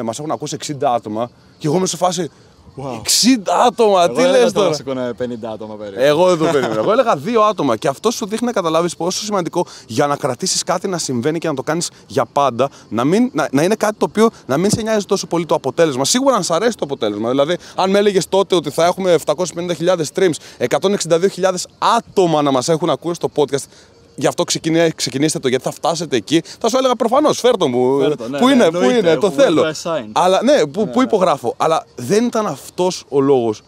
μας 0.04 0.19
έχουν 0.19 0.31
ακούσει 0.31 0.56
60 0.66 0.75
άτομα 0.82 1.31
και 1.58 1.66
εγώ 1.66 1.76
είμαι 1.76 1.86
σε 1.86 1.96
φάση. 1.96 2.31
60 2.76 2.82
άτομα, 3.67 4.08
τι 4.11 4.20
Εγώ 4.20 4.20
λες 4.20 4.28
έλεγα 4.28 4.46
θα 4.46 4.52
τώρα. 4.52 4.69
μας 4.69 4.81
ακούνε 4.81 5.12
50 5.19 5.25
άτομα 5.52 5.75
περίπου. 5.75 6.00
Εγώ 6.00 6.26
δεν 6.28 6.38
το 6.38 6.44
περίμενα. 6.52 6.81
Εγώ 6.81 6.93
έλεγα 6.93 7.17
δύο 7.17 7.43
άτομα. 7.43 7.76
Και 7.76 7.88
αυτό 7.88 8.11
σου 8.11 8.26
δείχνει 8.26 8.46
να 8.46 8.52
καταλάβεις 8.52 8.96
πόσο 8.96 9.25
σημαντικό 9.25 9.67
για 9.87 10.06
να 10.06 10.17
κρατήσεις 10.17 10.62
κάτι 10.62 10.88
να 10.88 10.99
συμβαίνει 10.99 11.38
και 11.38 11.49
να 11.49 11.55
το 11.55 11.62
κάνεις 11.62 11.90
για 12.06 12.25
πάντα. 12.25 12.69
Να, 12.88 13.05
μην, 13.05 13.31
να, 13.32 13.49
να 13.52 13.62
είναι 13.62 13.75
κάτι 13.75 13.94
το 13.99 14.06
οποίο 14.08 14.31
να 14.46 14.56
μην 14.56 14.70
σε 14.70 14.82
νοιάζει 14.82 15.05
τόσο 15.05 15.26
πολύ 15.26 15.46
το 15.46 15.55
αποτέλεσμα. 15.55 16.05
Σίγουρα 16.05 16.37
αν 16.37 16.43
σ' 16.43 16.50
αρέσει 16.50 16.76
το 16.76 16.84
αποτέλεσμα. 16.84 17.28
Δηλαδή, 17.31 17.56
αν 17.75 17.90
με 17.90 17.99
έλεγες 17.99 18.28
τότε 18.28 18.55
ότι 18.55 18.70
θα 18.70 18.84
έχουμε 18.84 19.17
750.000 19.26 19.37
streams, 20.14 20.67
162.000 20.69 21.55
άτομα 21.96 22.43
να 22.43 22.50
μας 22.50 22.69
έχουν 22.69 22.90
ακούσει 22.90 23.20
το 23.20 23.28
podcast. 23.34 23.64
Γι' 24.20 24.26
αυτό 24.26 24.44
ξεκινήστε, 24.44 24.93
ξεκινήστε 24.96 25.38
το, 25.38 25.49
γιατί 25.49 25.64
θα 25.64 25.70
φτάσετε 25.70 26.17
εκεί. 26.17 26.43
Θα 26.61 26.69
σου 26.69 26.76
έλεγα 26.76 26.96
προφανώς, 26.96 27.40
φέρτο 27.40 27.69
μου. 27.69 27.99
Φέρ' 27.99 28.17
το, 28.17 28.28
ναι, 28.28 28.38
πού 28.38 28.46
ναι, 28.46 28.52
είναι, 28.52 28.70
πού 28.70 28.76
εννοείται, 28.76 28.99
είναι, 28.99 29.17
το 29.17 29.26
where 29.26 29.32
θέλω. 29.32 29.62
do 29.62 29.67
I 29.67 29.90
sign? 29.90 30.08
Αλλά 30.12 30.43
ναι, 30.43 30.67
πού, 30.67 30.88
πού 30.88 31.02
υπογράφω. 31.02 31.55
Αλλά 31.56 31.87
δεν 31.96 32.25
ήταν 32.25 32.46
αυτός 32.46 33.05
ο 33.08 33.20
λόγος 33.20 33.62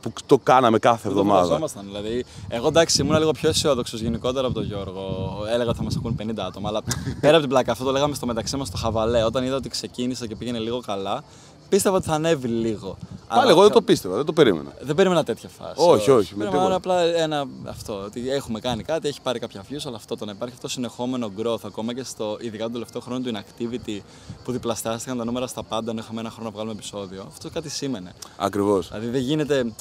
που 0.00 0.12
το 0.26 0.38
κάναμε 0.38 0.78
κάθε 0.78 1.00
Δεν 1.02 1.12
το 1.12 1.18
εβδομάδα. 1.18 1.42
φανταζόμασταν. 1.42 1.84
Δηλαδή, 1.86 2.24
εγώ 2.48 2.66
εντάξει 2.66 3.02
ήμουν 3.02 3.18
λίγο 3.18 3.30
πιο 3.30 3.48
αισιόδοξος 3.48 4.00
γενικότερα 4.00 4.46
από 4.46 4.54
τον 4.54 4.64
Γιώργο. 4.64 5.36
Έλεγα 5.52 5.68
ότι 5.68 5.78
θα 5.78 5.84
μας 5.84 5.96
ακούν 5.96 6.16
50 6.22 6.44
άτομα. 6.46 6.68
Αλλά 6.68 6.82
πέρα 7.20 7.32
από 7.32 7.40
την 7.40 7.48
πλάκα, 7.48 7.72
αυτό 7.72 7.84
το 7.84 7.90
λέγαμε 7.90 8.14
στο 8.14 8.26
μεταξύ 8.26 8.56
μας 8.56 8.68
στο 8.68 8.76
χαβαλέ. 8.76 9.24
Όταν 9.24 9.44
είδα 9.44 9.56
ότι 9.56 9.68
ξεκίνησα 9.68 10.26
και 10.26 10.36
πήγαινε 10.36 10.58
λίγο 10.58 10.80
καλά, 10.86 11.24
πίστευα 11.72 11.96
ότι 11.96 12.06
θα 12.06 12.14
ανέβει 12.14 12.48
λίγο. 12.48 12.96
Πάλι 13.28 13.40
Αλλά 13.40 13.50
εγώ 13.50 13.62
δεν 13.62 13.70
το 13.70 13.82
πίστευα, 13.82 14.16
δεν 14.16 14.24
το 14.24 14.32
περίμενα. 14.32 14.72
Δεν 14.80 14.94
περίμενα 14.94 15.24
τέτοια 15.24 15.48
φάση. 15.48 15.74
Όχι, 15.76 16.10
όχι, 16.10 16.34
με 16.36 16.44
Περίμενα 16.44 16.50
τίποτα. 16.50 16.74
απλά 16.76 17.00
ένα 17.22 17.46
αυτό. 17.68 18.02
Ότι 18.04 18.30
έχουμε 18.30 18.60
κάνει 18.60 18.82
κάτι, 18.82 19.08
έχει 19.08 19.20
πάρει 19.20 19.38
κάποια 19.38 19.64
views, 19.70 19.82
αλλά 19.86 19.96
αυτό 19.96 20.16
το 20.16 20.24
να 20.24 20.32
υπάρχει 20.32 20.54
αυτό 20.54 20.68
συνεχόμενο 20.68 21.30
growth 21.38 21.64
ακόμα 21.64 21.94
και 21.94 22.02
στο 22.02 22.36
ειδικά 22.40 22.62
τον 22.62 22.72
τελευταίο 22.72 23.00
χρόνο 23.00 23.20
του 23.20 23.30
inactivity 23.34 24.00
που 24.44 24.52
διπλασιάστηκαν 24.52 25.18
τα 25.18 25.24
νούμερα 25.24 25.46
στα 25.46 25.62
πάντα, 25.62 25.90
ενώ 25.90 26.00
είχαμε 26.00 26.20
ένα 26.20 26.30
χρόνο 26.30 26.48
να 26.48 26.54
βγάλουμε 26.54 26.74
επεισόδιο. 26.74 27.24
Αυτό 27.28 27.50
κάτι 27.50 27.68
σήμαινε. 27.68 28.12
Ακριβώς. 28.36 28.88
Δηλαδή 28.88 29.06
δεν 29.06 29.20
γίνεται. 29.20 29.72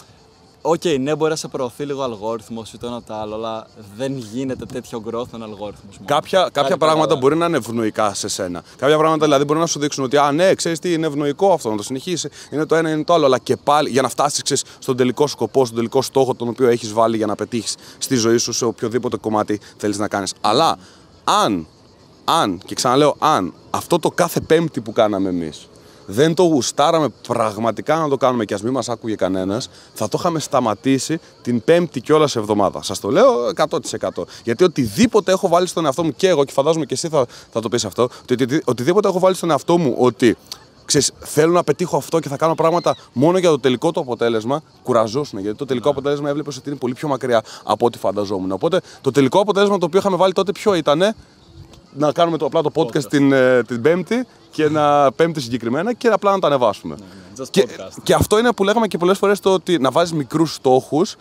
Οκ, 0.64 0.82
ναι, 1.00 1.16
μπορεί 1.16 1.30
να 1.30 1.36
σε 1.36 1.48
προωθεί 1.48 1.86
λίγο 1.86 2.02
ο 2.02 2.04
αλγόριθμος 2.04 2.74
ή 2.74 2.78
το 2.78 2.88
ένα 2.88 3.04
το 3.04 3.14
άλλο, 3.14 3.36
αλλά 3.36 3.68
δεν 3.98 4.18
γίνεται 4.18 4.66
τέτοιο 4.66 5.04
growth 5.06 5.12
με 5.12 5.36
ένα 5.36 5.46
αλγόριθμο. 5.46 5.90
Κάποια, 6.06 6.50
κάποια 6.52 6.78
πράγματα 6.78 7.16
μπορεί 7.16 7.36
να 7.36 7.46
είναι 7.46 7.58
ευνοϊκά 7.58 8.14
σε 8.14 8.28
σένα. 8.28 8.64
Κάποια 8.78 8.98
πράγματα 8.98 9.26
δηλαδή 9.26 9.44
μπορεί 9.44 9.60
να 9.60 9.66
σου 9.66 9.80
δείξουν 9.80 10.04
ότι, 10.04 10.18
α, 10.18 10.32
ναι, 10.32 10.54
ξέρεις 10.54 10.80
τι, 10.80 10.94
είναι 10.94 11.08
ευνοϊκό 11.08 11.54
αυτό, 11.54 11.70
να 11.70 11.78
το 11.78 11.84
συνεχίσεις. 11.84 12.32
Είναι 12.52 12.66
το 12.66 12.76
ένα, 12.76 12.90
είναι 12.90 13.04
το 13.04 13.14
άλλο. 13.14 13.26
Αλλά 13.26 13.38
και 13.40 13.58
πάλι 13.58 13.90
για 13.90 14.02
να 14.02 14.10
φτάσεις 14.10 14.64
στον 14.80 14.98
τελικό 14.98 15.28
σκοπό, 15.28 15.66
στον 15.66 15.78
τελικό 15.78 16.02
στόχο 16.02 16.36
τον 16.36 16.48
οποίο 16.48 16.68
έχεις 16.68 16.94
βάλει 16.94 17.18
για 17.18 17.26
να 17.26 17.36
πετύχεις 17.36 17.76
στη 17.98 18.16
ζωή 18.16 18.38
σου 18.38 18.52
σε 18.52 18.66
οποιοδήποτε 18.66 19.18
κομμάτι 19.18 19.60
θέλεις 19.78 19.98
να 19.98 20.08
κάνεις. 20.08 20.34
Αλλά 20.42 20.78
αν, 21.24 21.68
αν, 22.26 22.62
και 22.66 22.76
ξαναλέω 22.76 23.16
αν, 23.20 23.54
αυτό 23.70 24.00
το 24.00 24.10
κάθε 24.10 24.40
Πέμπτη 24.40 24.82
που 24.82 24.92
κάναμε 24.92 25.30
εμείς 25.30 25.70
δεν 26.06 26.34
το 26.34 26.44
γουστάραμε 26.44 27.08
πραγματικά 27.28 27.96
να 27.96 28.10
το 28.10 28.18
κάνουμε 28.18 28.46
και 28.46 28.54
ας 28.54 28.62
μην 28.62 28.74
μας 28.74 28.90
άκουγε 28.90 29.16
κανένας, 29.16 29.70
θα 29.94 30.08
το 30.08 30.18
είχαμε 30.20 30.40
σταματήσει 30.40 31.20
την 31.42 31.64
Πέμπτη 31.64 32.02
κιόλας 32.02 32.36
εβδομάδα. 32.36 32.84
Σας 32.84 33.00
το 33.00 33.10
λέω 33.10 33.48
100%. 33.56 34.26
Γιατί 34.44 34.64
οτιδήποτε 34.64 35.32
έχω 35.32 35.48
βάλει 35.48 35.68
στον 35.68 35.86
εαυτό 35.86 36.04
μου 36.04 36.14
και 36.16 36.28
εγώ, 36.28 36.44
και 36.46 36.52
φαντάζομαι 36.52 36.86
και 36.86 36.94
εσύ 36.94 37.08
θα, 37.10 37.26
θα 37.52 37.60
το 37.62 37.70
πεις 37.70 37.86
αυτό, 37.86 38.10
ότι 38.22 38.44
οτι- 38.44 38.62
οτιδήποτε 38.66 39.08
έχω 39.08 39.20
βάλει 39.20 39.36
στον 39.36 39.50
εαυτό 39.50 39.78
μου 39.78 39.96
ότι 39.98 40.38
ξέρεις, 40.86 41.12
θέλω 41.20 41.52
να 41.52 41.64
πετύχω 41.64 41.98
αυτό 41.98 42.20
και 42.20 42.30
θα 42.30 42.38
κάνω 42.38 42.56
πράγματα 42.56 42.96
μόνο 43.14 43.38
για 43.38 43.50
το 43.50 43.60
τελικό 43.60 43.92
του 43.92 44.00
αποτέλεσμα, 44.00 44.62
κουραζόσουν. 44.84 45.40
Γιατί 45.40 45.58
το 45.58 45.66
τελικό 45.66 45.90
αποτέλεσμα 45.90 46.30
έβλεπες 46.30 46.58
ότι 46.58 46.70
είναι 46.70 46.78
πολύ 46.78 46.94
πιο 46.94 47.08
μακριά 47.08 47.44
από 47.64 47.86
ό,τι 47.86 47.98
φανταζόμουν. 47.98 48.52
Οπότε 48.52 48.82
το 49.02 49.12
τελικό 49.12 49.40
αποτέλεσμα 49.40 49.78
το 49.78 49.86
οποίο 49.86 50.00
είχαμε 50.00 50.16
βάλει 50.18 50.34
τότε 50.34 50.52
ποιο 50.52 50.74
ήταν, 50.74 51.16
να 51.94 52.12
κάνουμε 52.12 52.38
το, 52.38 52.46
απλά 52.46 52.62
το 52.62 52.72
podcast, 52.76 53.04
την, 53.10 53.32
ε, 53.32 53.64
την 53.64 53.82
Πέμπτη 53.82 54.26
και 54.52 54.70
να 54.70 55.12
Πέμπτη 55.12 55.42
συγκεκριμένα 55.42 55.94
και 55.94 56.08
απλά 56.08 56.32
να 56.32 56.40
τα 56.40 56.48
ανεβάσουμε. 56.48 56.96
Just 57.42 57.46
και, 57.50 57.68
podcast. 57.70 58.02
και 58.04 58.14
αυτό 58.14 58.38
είναι 58.40 58.52
που 58.54 58.64
λέγαμε 58.64 58.88
και 58.88 58.98
πολλές 58.98 59.18
φορές 59.18 59.40
το 59.40 59.54
ότι 59.54 59.80
να 59.80 59.92
βάζεις 59.92 60.14
μικρούς 60.14 60.54
στόχους. 60.54 61.16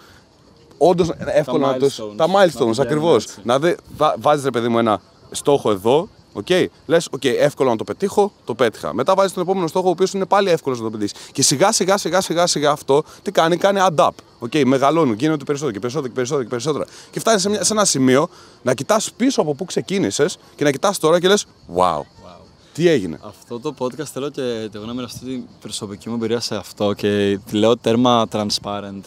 Όντως 0.79 1.11
εύκολο 1.19 1.67
να 1.67 1.73
τους- 1.75 2.01
milestones. 2.01 2.17
Τα 2.17 2.27
Να 2.27 2.33
milestones, 2.35 2.49
πηγαίνουν 2.53 2.75
ακριβώς. 2.81 3.25
έτσι. 3.25 3.41
Να 3.43 3.59
δει, 3.59 3.77
βάζεις 4.19 4.45
ρε 4.45 4.51
παιδί 4.51 4.69
μου 4.69 4.79
ένα 4.79 5.01
στόχο 5.31 5.71
εδώ. 5.71 6.09
Οκ, 6.33 6.47
λες, 6.87 7.09
οκ, 7.11 7.25
εύκολο 7.25 7.71
να 7.71 7.77
το 7.77 7.85
πετύχω, 7.85 8.33
το 8.45 8.55
πέτυχα. 8.55 8.95
Μετά 8.95 9.15
βάζεις 9.15 9.33
τον 9.33 9.43
επόμενο 9.43 9.67
στόχο, 9.67 9.87
ο 9.87 9.91
οποίος 9.91 10.13
είναι 10.13 10.27
πάλι 10.27 10.51
εύκολος 10.51 10.79
να 10.79 10.85
το 10.85 10.91
πετύχεις. 10.91 11.31
Και 11.33 11.43
σιγά 11.43 11.73
σιγά 11.73 11.97
σιγά 11.97 12.21
σιγά 12.21 12.47
σιγά 12.47 12.71
αυτό 12.71 13.03
τι 13.23 13.31
κάνει, 13.31 13.57
κάνει 13.57 13.81
add 13.83 14.05
up. 14.07 14.09
OK, 14.39 14.53
μεγαλώνουν, 14.65 15.15
γίνονται 15.15 15.45
περισσότερο 15.45 15.73
και 15.73 15.79
περισσότερο 15.81 16.09
και 16.09 16.15
περισσότερο 16.15 16.43
και 16.43 16.49
περισσότερα. 16.49 16.85
Και 17.11 17.21
φτάνεις 17.21 17.43
σε, 17.43 17.49
μια- 17.49 17.65
σε 17.65 17.73
ένα 17.73 17.85
σημείο 17.85 18.29
να 18.63 18.75
κοιτάς 18.75 19.13
πίσω 19.13 19.41
από 19.41 19.55
πού 19.55 19.65
ξεκίνησες 19.65 20.39
και 20.57 20.65
να 20.65 20.71
κοιτάς 20.71 20.99
τώρα 20.99 21.21
και 21.21 21.29
λες, 21.29 21.47
wow, 21.77 21.99
Wow. 21.99 22.03
τι 22.73 22.89
έγινε. 22.89 23.19
Αυτό 23.23 23.61
το 23.61 23.75
podcast 23.79 24.05
θέλω 24.13 24.31
και 24.31 24.69
εγώ 24.75 24.85
να 24.85 24.93
μοιραστώ 24.95 25.25
την 25.25 25.43
προσωπική 25.61 26.09
μου 26.09 26.15
εμπειρία 26.15 26.41
σε 26.41 26.57
αυτό 26.57 26.93
και 26.93 27.39
τη 27.51 27.57
λέω 27.57 27.77
τέρμα 27.77 28.27
transparent. 28.33 29.01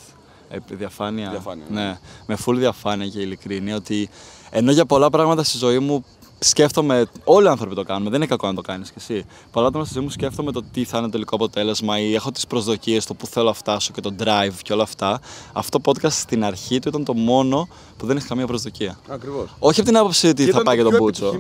ε, 0.50 0.58
Διαφάνεια. 0.70 1.30
Διαφάνεια, 1.30 1.66
ναι. 1.70 1.82
ναι. 1.82 1.98
Με 2.26 2.38
full 2.46 2.56
διαφάνεια 2.56 3.08
και 3.08 3.20
ειλικρίνη 3.20 3.74
ότι 3.74 4.10
ενώ 4.50 4.72
για 4.72 4.86
πολλά 4.86 5.10
πράγματα 5.10 5.44
στη 5.44 5.58
ζωή 5.58 5.80
μου 5.80 6.06
σκέφτομαι. 6.44 7.06
Όλοι 7.24 7.46
οι 7.46 7.50
άνθρωποι 7.50 7.76
το 7.76 7.84
κάνουμε, 7.84 8.10
δεν 8.10 8.20
είναι 8.20 8.30
κακό 8.30 8.48
να 8.48 8.54
το 8.54 8.62
κάνεις 8.62 8.92
κι 8.92 8.98
εσύ. 8.98 9.26
Πολλά 9.52 9.68
άτομα 9.68 9.84
στη 9.86 9.94
ζωή 9.94 10.04
μου 10.04 10.10
σκέφτομαι 10.10 10.52
το 10.52 10.64
τι 10.72 10.84
θα 10.84 10.98
είναι 10.98 11.06
το 11.06 11.12
τελικό 11.12 11.36
αποτέλεσμα 11.36 12.00
ή 12.00 12.16
έχω 12.16 12.32
τις 12.32 12.48
προσδοκίες, 12.48 13.06
το 13.06 13.14
που 13.14 13.28
θέλω 13.28 13.46
να 13.46 13.54
φτάσω 13.54 13.92
και 13.94 14.02
το 14.02 14.16
drive 14.20 14.56
και 14.62 14.74
όλα 14.74 14.84
αυτά. 14.84 15.20
Αυτό 15.54 15.80
το 15.80 15.92
podcast 15.92 16.12
στην 16.12 16.44
αρχή 16.44 16.80
του 16.80 16.88
ήταν 16.88 17.04
το 17.04 17.14
μόνο 17.14 17.68
που 17.98 18.06
δεν 18.06 18.18
έχει 18.18 18.28
καμία 18.28 18.48
προσδοκία. 18.48 19.00
Ακριβώς. 19.08 19.56
Όχι 19.60 19.80
από 19.80 19.90
την 19.90 19.98
άποψη 19.98 20.28
ότι 20.28 20.52
θα 20.52 20.62
πάει 20.62 20.76
για 20.76 20.84
τον 20.84 20.96
Μπούτσο. 20.98 21.34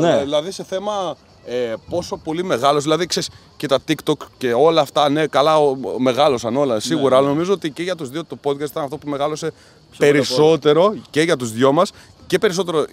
Ναι. 0.00 0.20
Δηλαδή 0.22 0.50
σε 0.50 0.64
θέμα 0.64 1.16
ε, 1.44 1.74
πόσο 1.88 2.16
πολύ 2.16 2.44
μεγάλος. 2.44 2.82
Δηλαδή, 2.82 3.06
ξέρεις 3.06 3.30
και 3.56 3.66
τα 3.66 3.78
TikTok 3.88 4.26
και 4.38 4.52
όλα 4.52 4.80
αυτά. 4.80 5.08
Ναι, 5.08 5.26
καλά, 5.26 5.56
μεγάλωσαν 5.98 6.56
όλα 6.56 6.80
σίγουρα. 6.80 7.08
Ναι, 7.08 7.16
αλλά 7.16 7.28
νομίζω 7.28 7.52
ότι 7.52 7.70
και 7.70 7.82
για 7.82 7.94
τους 7.94 8.10
δύο 8.10 8.24
το 8.24 8.38
podcast 8.42 8.68
ήταν 8.70 8.84
αυτό 8.84 8.96
που 8.96 9.08
μεγάλωσε 9.08 9.52
περισσότερο 9.98 10.94
και 11.10 11.20
για 11.20 11.36
τους 11.36 11.52
δυο 11.52 11.72
μας 11.72 11.92
και 12.26 12.38
περισσότερο 12.38 12.86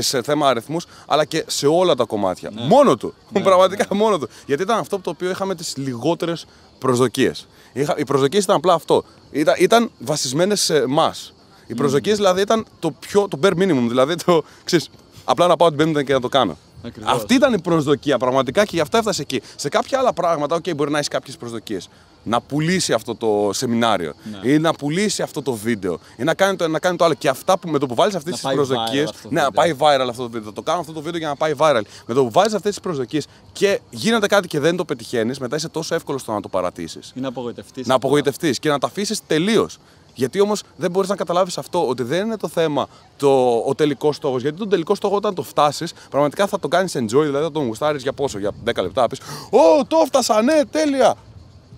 σε 0.00 0.22
θέμα 0.22 0.48
αριθμούς, 0.48 0.86
αλλά 1.06 1.24
και 1.24 1.44
σε 1.46 1.66
όλα 1.66 1.94
τα 1.94 2.04
κομμάτια. 2.04 2.50
Ναι. 2.54 2.66
Μόνο 2.66 2.96
του. 2.96 3.14
Ναι, 3.30 3.40
Πραγματικά 3.48 3.86
ναι. 3.90 3.98
μόνο 3.98 4.18
του. 4.18 4.28
Γιατί 4.46 4.62
ήταν 4.62 4.78
αυτό 4.78 4.98
το 4.98 5.10
οποίο 5.10 5.30
είχαμε 5.30 5.54
τις 5.54 5.76
λιγότερες 5.76 6.46
προσδοκίες. 6.78 7.48
Οι 7.96 8.04
προσδοκίες 8.04 8.44
ήταν 8.44 8.56
απλά 8.56 8.74
αυτό. 8.74 9.04
Ήταν, 9.30 9.54
ήταν 9.58 9.90
βασισμένες 9.98 10.60
σε 10.60 10.76
εμάς. 10.76 11.34
Οι 11.66 11.74
προσδοκίες 11.74 12.16
δηλαδή 12.16 12.40
ήταν 12.40 12.66
το, 12.78 12.90
πιο, 12.90 13.28
το 13.28 13.38
bare 13.42 13.52
minimum. 13.52 13.86
Δηλαδή 13.88 14.14
το, 14.14 14.42
ξέρεις, 14.64 14.90
απλά 15.24 15.46
να 15.46 15.56
πάω 15.56 15.68
την 15.68 15.76
Πέμπτη 15.76 16.04
και 16.04 16.12
να 16.12 16.20
το 16.20 16.28
κάνω. 16.28 16.56
Ακριβώς. 16.84 17.12
Αυτή 17.12 17.34
ήταν 17.34 17.52
η 17.52 17.60
προσδοκία 17.60 18.18
πραγματικά 18.18 18.64
και 18.64 18.70
γι' 18.74 18.80
αυτό 18.80 18.96
έφτασε 18.96 19.22
εκεί. 19.22 19.42
Σε 19.56 19.68
κάποια 19.68 19.98
άλλα 19.98 20.12
πράγματα, 20.12 20.56
OK, 20.56 20.76
μπορεί 20.76 20.90
να 20.90 20.96
έχεις 20.96 21.08
κάποιες 21.08 21.36
προσδοκίες. 21.36 21.88
Να 22.24 22.40
πουλήσει 22.40 22.92
αυτό 22.92 23.14
το 23.14 23.50
σεμινάριο 23.52 24.14
ναι. 24.42 24.50
ή 24.50 24.58
να 24.58 24.72
πουλήσει 24.72 25.22
αυτό 25.22 25.42
το 25.42 25.52
βίντεο 25.52 25.98
ή 26.16 26.22
να 26.22 26.34
κάνει 26.34 26.56
το, 26.56 26.68
να 26.68 26.78
κάνει 26.78 26.96
το 26.96 27.04
άλλο. 27.04 27.14
Και 27.14 27.28
αυτά 27.28 27.58
που 27.58 27.68
με 27.68 27.78
το 27.78 27.86
που 27.86 27.94
βάλεις 27.94 28.14
αυτές 28.14 28.32
τις 28.32 28.52
προσδοκίε. 28.54 29.04
Ναι, 29.28 29.42
να 29.42 29.52
πάει 29.52 29.74
viral 29.78 30.06
αυτό 30.08 30.22
το 30.22 30.30
βίντεο. 30.30 30.52
Το 30.52 30.62
κάνω 30.62 30.80
αυτό 30.80 30.92
το 30.92 31.00
βίντεο 31.00 31.18
για 31.18 31.28
να 31.28 31.36
πάει 31.36 31.52
viral. 31.58 31.82
Με 32.06 32.14
το 32.14 32.24
που 32.24 32.30
βάζεις 32.30 32.54
αυτές 32.54 32.70
τις 32.70 32.80
προσδοκίες 32.80 33.26
και 33.52 33.80
γίνεται 33.90 34.26
κάτι 34.26 34.48
και 34.48 34.60
δεν 34.60 34.76
το 34.76 34.84
πετυχαίνεις, 34.84 35.38
μετά 35.38 35.56
είσαι 35.56 35.68
τόσο 35.68 35.94
εύκολος 35.94 36.20
στο 36.20 36.32
να 36.32 36.40
το 36.40 36.48
παρατήσεις. 36.48 37.12
Ή 37.14 37.20
να 37.20 37.28
απογοητευτείς. 37.28 37.86
Να 37.86 37.94
απογοητευτείς 37.94 38.58
και 38.58 38.68
να 38.68 38.78
τα 38.78 38.86
αφήσεις 38.86 39.20
τελείως. 39.26 39.78
Γιατί 40.14 40.40
όμως 40.40 40.62
δεν 40.76 40.90
μπορείς 40.90 41.08
να 41.08 41.16
καταλάβεις 41.16 41.58
αυτό, 41.58 41.88
ότι 41.88 42.02
δεν 42.02 42.26
είναι 42.26 42.36
το 42.36 42.48
θέμα 42.48 42.88
το, 43.16 43.62
ο 43.66 43.74
τελικός 43.74 44.16
στόχος. 44.16 44.42
Γιατί 44.42 44.58
τον 44.58 44.68
τελικό 44.68 44.94
στόχο, 44.94 45.16
όταν 45.16 45.34
το 45.34 45.42
φτάσεις, 45.42 45.92
πραγματικά 46.10 46.46
θα 46.46 46.60
το 46.60 46.68
κάνεις 46.68 46.96
enjoy, 46.96 47.08
δηλαδή 47.08 47.44
θα 47.44 47.50
τον 47.50 47.66
γουστάρεις 47.66 48.02
για 48.02 48.12
πόσο, 48.12 48.38
για 48.38 48.50
10 48.64 48.82
λεπτά. 48.82 49.06
Πεις, 49.06 49.20
Ω, 49.50 49.84
το 49.86 49.96
έφτασα, 50.02 50.42
ναι, 50.42 50.60
τέλεια. 50.70 51.14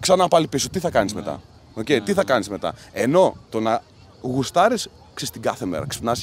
Ξανά 0.00 0.28
πάλι 0.28 0.46
πίσω, 0.46 0.70
τι 0.70 0.78
θα 0.78 0.90
κάνεις 0.90 1.14
ναι. 1.14 1.20
μετά; 1.20 1.40
Okay, 1.76 1.88
ναι, 1.88 2.00
τι 2.00 2.12
θα 2.12 2.22
ναι. 2.22 2.24
κάνεις 2.24 2.48
μετά; 2.48 2.74
Ενώ 2.92 3.36
το 3.48 3.60
να 3.60 3.82
γουστάρεις 4.22 4.88
ξέρεις, 5.16 5.32
την 5.32 5.42
κάθε 5.42 5.66
μέρα. 5.66 5.86
Ξυπνάς, 5.86 6.18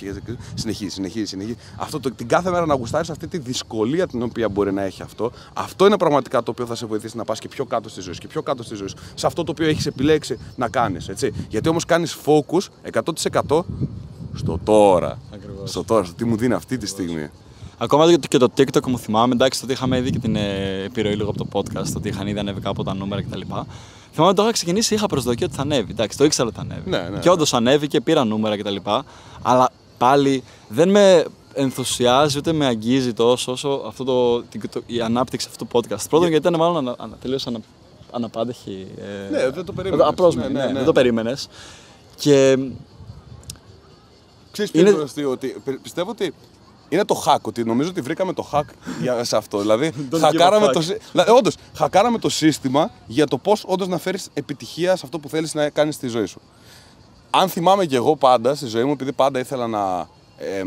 συνεχίζει, 0.54 0.90
συνεχίζει, 0.90 1.26
συνεχίζει. 1.26 1.58
Αυτό 1.78 2.00
το, 2.00 2.12
την 2.12 2.28
κάθε 2.28 2.52
μέρα 2.52 2.66
να 2.66 2.74
γουστάρεις 2.74 3.10
αυτή 3.10 3.28
τη 3.28 3.38
δυσκολία 3.38 4.08
την 4.08 4.22
οποία 4.22 4.50
μπορεί 4.50 4.74
να 4.74 4.82
έχει 4.82 5.02
αυτό. 5.02 5.32
Αυτό 5.54 5.86
είναι 5.86 5.98
πραγματικά 5.98 6.44
το 6.44 6.52
οποίο 6.52 6.66
θα 6.66 6.76
σε 6.76 6.86
βοηθήσει 6.86 7.18
να 7.18 7.24
πας 7.24 7.40
και 7.40 7.48
πιο 7.48 7.66
κάτω 7.66 7.90
στη 7.90 8.02
ζωή 8.02 8.14
και 8.14 8.28
πιο 8.28 8.42
κάτω 8.42 8.64
στη 8.64 8.76
ζωή 8.76 8.88
Σε 9.16 9.26
αυτό 9.26 9.44
το 9.44 9.52
οποίο 9.52 9.68
έχεις 9.68 9.86
επιλέξει 9.86 10.40
να 10.56 10.70
κάνεις. 10.70 11.10
Γιατί 11.50 11.70
όμως 11.70 11.86
κάνεις 11.86 12.18
focus 12.26 12.92
100% 12.92 13.64
στο 14.34 14.60
τώρα. 14.64 15.20
Ακριβώς. 15.34 15.70
Στο 15.70 15.84
τώρα, 15.84 16.04
στο 16.04 16.14
τι 16.14 16.26
μου 16.26 16.36
δίνει 16.36 16.54
αυτή 16.54 16.78
τη 16.78 16.86
στιγμή. 16.86 17.30
Ακόμα 17.84 18.18
και 18.18 18.38
το 18.38 18.48
TikTok 18.58 18.86
μου 18.88 19.00
θυμάμαι, 19.00 19.34
εντάξει, 19.34 19.62
ότι 19.64 19.74
είχαμε 19.74 19.98
ήδη 19.98 20.10
και 20.10 20.20
την 20.20 20.36
ε, 20.36 20.84
επιρροή 20.86 21.16
λίγο 21.16 21.30
από 21.30 21.46
το 21.46 21.48
podcast, 21.52 21.96
ότι 21.96 22.10
είχαν 22.10 22.28
ήδη 22.28 22.40
ανέβει 22.40 22.62
κάπου 22.62 22.84
τα 22.84 22.94
νούμερα 22.96 23.22
κτλ. 23.24 23.42
Θυμάμαι 24.12 24.32
ότι 24.32 24.36
το 24.36 24.44
είχα 24.44 24.52
ξεκινήσει, 24.52 24.94
είχα 24.94 25.08
προσδοκία 25.08 25.46
ότι 25.46 25.56
θα 25.56 25.62
ανέβει. 25.62 25.92
Εντάξει, 25.92 26.18
το 26.18 26.24
ήξερα 26.24 26.48
ότι 26.48 26.58
θα 26.58 26.62
ανέβει. 26.62 26.90
Ναι, 26.90 27.10
ναι, 27.10 27.20
και 27.20 27.30
όντως 27.30 27.54
ανέβηκε, 27.54 28.02
πήρα 28.02 28.24
νούμερα 28.24 28.58
κτλ. 28.58 28.76
Αλλά 29.42 29.70
πάλι 29.98 30.44
δεν 30.68 30.90
με 30.90 31.26
ενθουσιάζει 31.54 32.38
ούτε 32.38 32.54
με 32.54 32.66
αγγίζει 32.66 33.14
τόσο 33.14 33.52
όσο 33.52 33.84
αυτό 33.88 34.04
το, 34.04 34.42
το, 34.42 34.82
η 34.86 35.02
ανάπτυξη 35.02 35.48
αυτού 35.50 35.66
του 35.66 35.72
podcast. 35.78 36.10
Πρώτον, 36.10 36.30
γιατί 36.30 36.48
ήταν 36.48 36.60
μάλλον 36.60 36.78
ανα, 36.78 36.96
ανα, 36.98 37.16
τελείως 37.22 37.48
ανα, 37.48 37.60
αναπάντεχη. 38.12 38.88
Ε, 38.98 39.32
ναι, 39.32 39.50
δεν 39.50 39.66
το 39.66 39.74
περίμενες. 39.74 40.08
Απλώ 40.08 40.32
ναι, 40.32 40.48
ναι, 40.48 40.66
ναι, 40.66 40.74
δεν 40.74 40.86
το 40.86 40.92
περίμενες. 40.92 41.48
Και. 42.16 42.58
Ξέρεις 44.52 44.72
είναι... 44.74 45.26
ότι 45.26 45.62
πιστεύω 45.82 46.10
ότι 46.10 46.34
είναι 46.94 47.06
το 47.06 47.24
hack, 47.26 47.42
ότι 47.42 47.64
νομίζω 47.64 47.90
ότι 47.90 48.02
βρήκαμε 48.02 48.34
το 48.34 48.50
hack 48.52 48.64
για, 49.02 49.24
σε 49.24 49.38
αυτό. 49.38 49.60
δηλαδή, 49.60 49.92
χακάραμε 50.20 50.68
το, 50.68 50.80
δηλαδή, 51.12 51.32
όντως, 51.32 51.56
χακάραμε 51.74 52.18
το 52.18 52.30
σύστημα 52.30 52.92
για 53.08 53.28
το 53.28 53.38
πώς 53.38 53.64
όντως 53.68 53.88
να 53.88 53.98
φέρεις 53.98 54.30
επιτυχία 54.34 54.96
σε 54.96 55.02
αυτό 55.06 55.20
που 55.20 55.30
θέλεις 55.30 55.54
να 55.54 55.70
κάνεις 55.70 55.96
στη 55.96 56.08
ζωή 56.08 56.26
σου. 56.26 56.42
Αν 57.30 57.50
θυμάμαι 57.50 57.86
και 57.86 57.96
εγώ 57.96 58.16
πάντα 58.16 58.56
στη 58.56 58.66
ζωή 58.66 58.84
μου, 58.84 58.92
επειδή 58.92 59.14
πάντα 59.14 59.40
ήθελα 59.40 59.68
να, 59.68 60.08
ε, 60.38 60.64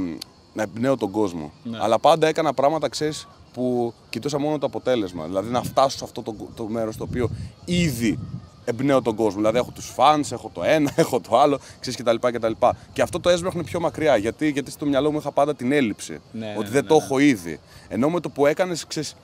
να 0.53 0.63
εμπνέω 0.63 0.97
τον 0.97 1.11
κόσμο. 1.11 1.53
Ναι. 1.63 1.79
Αλλά 1.81 1.99
πάντα 1.99 2.27
έκανα 2.27 2.55
πράγματα, 2.55 2.89
ξέρεις, 2.89 3.27
που 3.53 3.95
κοιτούσα 4.09 4.39
μόνο 4.39 4.59
το 4.59 4.67
αποτέλεσμα. 4.67 5.25
Δηλαδή 5.25 5.51
να 5.51 5.63
φτάσω 5.63 5.99
σε 5.99 6.05
αυτό 6.05 6.23
το, 6.23 6.35
το 6.55 6.65
μέρος 6.65 6.97
το 6.97 7.05
οποίο 7.05 7.31
ήδη 7.65 8.19
εμπνέω 8.67 9.03
τον 9.03 9.15
κόσμο. 9.15 9.37
Δηλαδή 9.37 9.59
έχω 9.59 9.71
τους 9.71 9.87
φαν, 9.87 10.25
έχω 10.33 10.51
το 10.55 10.63
ένα, 10.65 10.93
έχω 11.05 11.21
το 11.21 11.39
άλλο, 11.39 11.59
ξέρεις 11.81 11.99
κτλ. 11.99 12.29
κτλ. 12.33 12.53
Και 12.93 13.03
αυτό 13.03 13.21
το 13.21 13.29
έσβρεχνε 13.29 13.63
πιο 13.63 13.81
μακριά. 13.81 14.17
Γιατί, 14.17 14.51
γιατί 14.51 14.71
στο 14.71 14.87
μυαλό 14.87 15.13
μου 15.13 15.19
είχα 15.19 15.31
πάντα 15.31 15.55
την 15.55 15.73
έλλειψη. 15.73 16.21
Ναι, 16.33 16.55
ότι 16.57 16.65
ναι, 16.65 16.71
δεν 16.71 16.83
ναι, 16.83 16.89
το 16.89 16.95
ναι. 16.95 17.05
έχω 17.05 17.19
ήδη. 17.19 17.61
Ενώ 17.89 18.11
με 18.11 18.21
το 18.21 18.29
που 18.29 18.47
έκανες, 18.47 18.87
ξέρεις, 18.87 19.17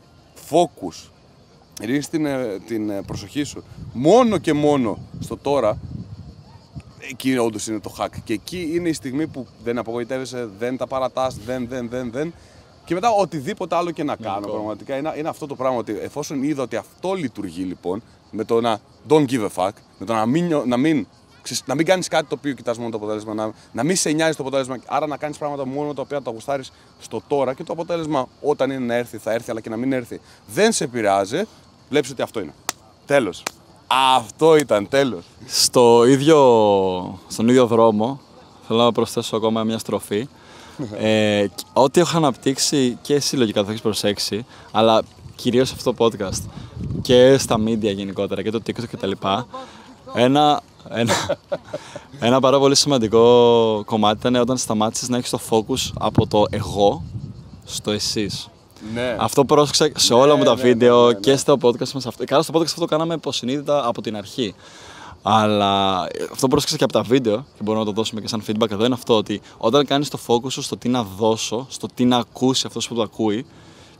focus, 0.50 1.10
ρίχνεις 1.80 2.08
την, 2.08 2.26
ε, 2.26 2.58
την 2.66 2.90
ε, 2.90 3.02
προσοχή 3.06 3.42
σου 3.42 3.64
μόνο 3.92 4.38
και 4.38 4.52
μόνο 4.52 4.98
στο 5.20 5.36
τώρα, 5.36 5.78
εκεί 7.10 7.38
όντως 7.38 7.66
είναι 7.66 7.80
το 7.80 7.94
hack. 7.98 8.16
Και 8.24 8.32
εκεί 8.32 8.70
είναι 8.74 8.88
η 8.88 8.92
στιγμή 8.92 9.26
που 9.26 9.46
δεν 9.64 9.78
απογοητεύεσαι, 9.78 10.48
δεν 10.58 10.76
τα 10.76 10.86
παρατάς, 10.86 11.36
δεν, 11.46 11.68
δεν, 11.68 11.88
δεν, 11.88 12.10
δεν. 12.10 12.32
Και 12.84 12.94
μετά 12.94 13.10
οτιδήποτε 13.10 13.76
άλλο 13.76 13.90
και 13.90 14.04
να 14.04 14.16
κάνω 14.16 14.46
πραγματικά 14.46 14.96
είναι, 14.96 15.12
είναι 15.16 15.28
αυτό 15.28 15.46
το 15.46 15.54
πράγμα. 15.54 15.78
Ότι 15.78 15.98
εφόσον 16.00 16.42
είδα 16.42 16.62
ότι 16.62 16.76
αυτό 16.76 17.12
λειτουργεί 17.12 17.62
λοιπόν, 17.62 18.02
με 18.30 18.44
το 18.44 18.60
να 18.60 18.80
don't 19.08 19.24
give 19.28 19.46
a 19.46 19.48
fuck, 19.54 19.70
με 19.98 20.06
το 20.06 20.12
να 20.12 20.26
μην, 20.26 20.62
να 20.66 20.76
μην, 20.76 21.06
να 21.64 21.74
μην 21.74 21.86
κάνεις 21.86 22.08
κάτι 22.08 22.26
το 22.28 22.34
οποίο 22.38 22.52
κοιτάς 22.52 22.78
μόνο 22.78 22.90
το 22.90 22.96
αποτέλεσμα, 22.96 23.34
να, 23.34 23.52
να 23.72 23.82
μην 23.82 23.96
σε 23.96 24.10
νοιάζει 24.10 24.36
το 24.36 24.42
αποτέλεσμα, 24.42 24.78
άρα 24.86 25.06
να 25.06 25.16
κάνεις 25.16 25.38
πράγματα 25.38 25.66
μόνο 25.66 25.94
τα 25.94 26.02
οποία 26.02 26.22
τα 26.22 26.30
γουστάρεις 26.30 26.72
στο 27.00 27.22
τώρα 27.28 27.54
και 27.54 27.64
το 27.64 27.72
αποτέλεσμα 27.72 28.28
όταν 28.40 28.70
είναι 28.70 28.84
να 28.84 28.94
έρθει 28.94 29.18
θα 29.18 29.32
έρθει, 29.32 29.50
αλλά 29.50 29.60
και 29.60 29.68
να 29.68 29.76
μην 29.76 29.92
έρθει 29.92 30.20
δεν 30.46 30.72
σε 30.72 30.84
επηρεάζει, 30.84 31.42
βλέπεις 31.88 32.10
ότι 32.10 32.22
αυτό 32.22 32.40
είναι. 32.40 32.54
Τέλος. 33.06 33.42
Αυτό 34.16 34.56
ήταν, 34.56 34.88
τέλος. 34.88 35.24
Στο 35.46 36.06
ίδιο, 36.06 37.18
στον 37.28 37.48
ίδιο 37.48 37.66
δρόμο, 37.66 38.20
θέλω 38.66 38.82
να 38.82 38.92
προσθέσω 38.92 39.36
ακόμα 39.36 39.64
μια 39.64 39.78
στροφή. 39.78 40.28
Ε, 40.98 41.46
ό,τι 41.72 42.00
έχω 42.00 42.16
αναπτύξει 42.16 42.98
και 43.02 43.14
εσύ 43.14 43.36
λογικά 43.36 43.64
θα 43.64 43.70
έχεις 43.70 43.82
προσέξει, 43.82 44.46
αλλά 44.70 45.02
κυρίως 45.36 45.72
αυτό 45.72 45.92
το 45.92 46.04
podcast 46.04 46.42
και 47.02 47.38
στα 47.38 47.56
media 47.66 47.94
γενικότερα 47.94 48.42
και 48.42 48.50
το 48.50 48.60
TikTok 48.66 48.88
και 48.90 48.96
τα 48.96 49.06
λοιπά, 49.06 49.46
ένα, 50.14 50.62
ένα, 50.88 51.14
ένα 52.20 52.40
πάρα 52.40 52.58
πολύ 52.58 52.74
σημαντικό 52.74 53.82
κομμάτι 53.86 54.18
ήταν 54.18 54.34
όταν 54.34 54.56
σταμάτησες 54.56 55.08
να 55.08 55.16
έχεις 55.16 55.30
το 55.30 55.40
focus 55.50 55.92
από 55.98 56.26
το 56.26 56.44
εγώ 56.50 57.02
στο 57.64 57.90
εσείς. 57.90 58.48
Ναι. 58.94 59.16
Αυτό 59.18 59.44
πρόσεξα 59.44 59.90
σε 59.96 60.14
όλα 60.14 60.32
ναι, 60.32 60.38
μου 60.38 60.44
τα 60.44 60.54
ναι, 60.54 60.62
βίντεο 60.62 61.06
ναι, 61.06 61.12
ναι, 61.12 61.20
και 61.20 61.36
στο 61.36 61.56
podcast 61.62 61.90
μας. 61.92 62.06
Αυτό. 62.06 62.24
Καλά 62.24 62.42
στο 62.42 62.58
podcast 62.58 62.64
αυτό 62.64 62.80
το 62.80 62.86
κάναμε 62.86 63.14
υποσυνείδητα 63.14 63.86
από 63.86 64.02
την 64.02 64.16
αρχή. 64.16 64.54
Αλλά 65.22 66.00
αυτό 66.32 66.48
πρόσεξα 66.48 66.76
και 66.76 66.84
από 66.84 66.92
τα 66.92 67.02
βίντεο 67.02 67.36
και 67.36 67.62
μπορούμε 67.62 67.84
να 67.84 67.90
το 67.90 67.96
δώσουμε 67.96 68.20
και 68.20 68.28
σαν 68.28 68.42
feedback 68.46 68.70
εδώ 68.70 68.84
είναι 68.84 68.94
αυτό 68.94 69.16
ότι 69.16 69.40
όταν 69.58 69.86
κάνεις 69.86 70.08
το 70.08 70.18
focus 70.26 70.50
σου 70.50 70.62
στο 70.62 70.76
τι 70.76 70.88
να 70.88 71.02
δώσω, 71.02 71.66
στο 71.68 71.86
τι 71.94 72.04
να 72.04 72.16
ακούσει 72.16 72.66
αυτός 72.66 72.88
που 72.88 72.94
το 72.94 73.02
ακούει, 73.02 73.46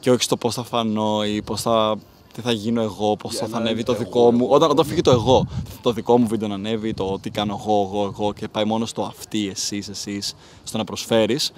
και 0.00 0.10
όχι 0.10 0.22
στο 0.22 0.36
πώς 0.36 0.54
θα 0.54 0.62
φανώ 0.62 1.24
ή 1.24 1.42
πώς 1.42 1.62
θα, 1.62 1.96
τι 2.32 2.40
θα 2.40 2.52
γίνω 2.52 2.82
εγώ, 2.82 3.16
πώς 3.16 3.34
θα, 3.36 3.46
θα 3.46 3.56
ανέβει 3.56 3.82
το 3.82 3.94
δικό 3.94 4.32
μου. 4.32 4.46
Όταν, 4.50 4.70
όταν 4.70 4.84
φύγει 4.84 5.00
το 5.00 5.10
εγώ, 5.10 5.46
το 5.82 5.92
δικό 5.92 6.18
μου 6.18 6.26
βίντεο 6.26 6.48
να 6.48 6.54
ανέβει, 6.54 6.94
το 6.94 7.18
τι 7.20 7.30
κάνω 7.30 7.58
εγώ, 7.60 7.90
εγώ, 7.92 8.04
εγώ 8.04 8.32
και 8.32 8.48
πάει 8.48 8.64
μόνο 8.64 8.86
στο 8.86 9.02
αυτή, 9.02 9.48
εσύ, 9.48 9.84
εσύ, 9.90 10.20
στο 10.64 10.78
να 10.78 10.84
προσφέρεις. 10.84 11.52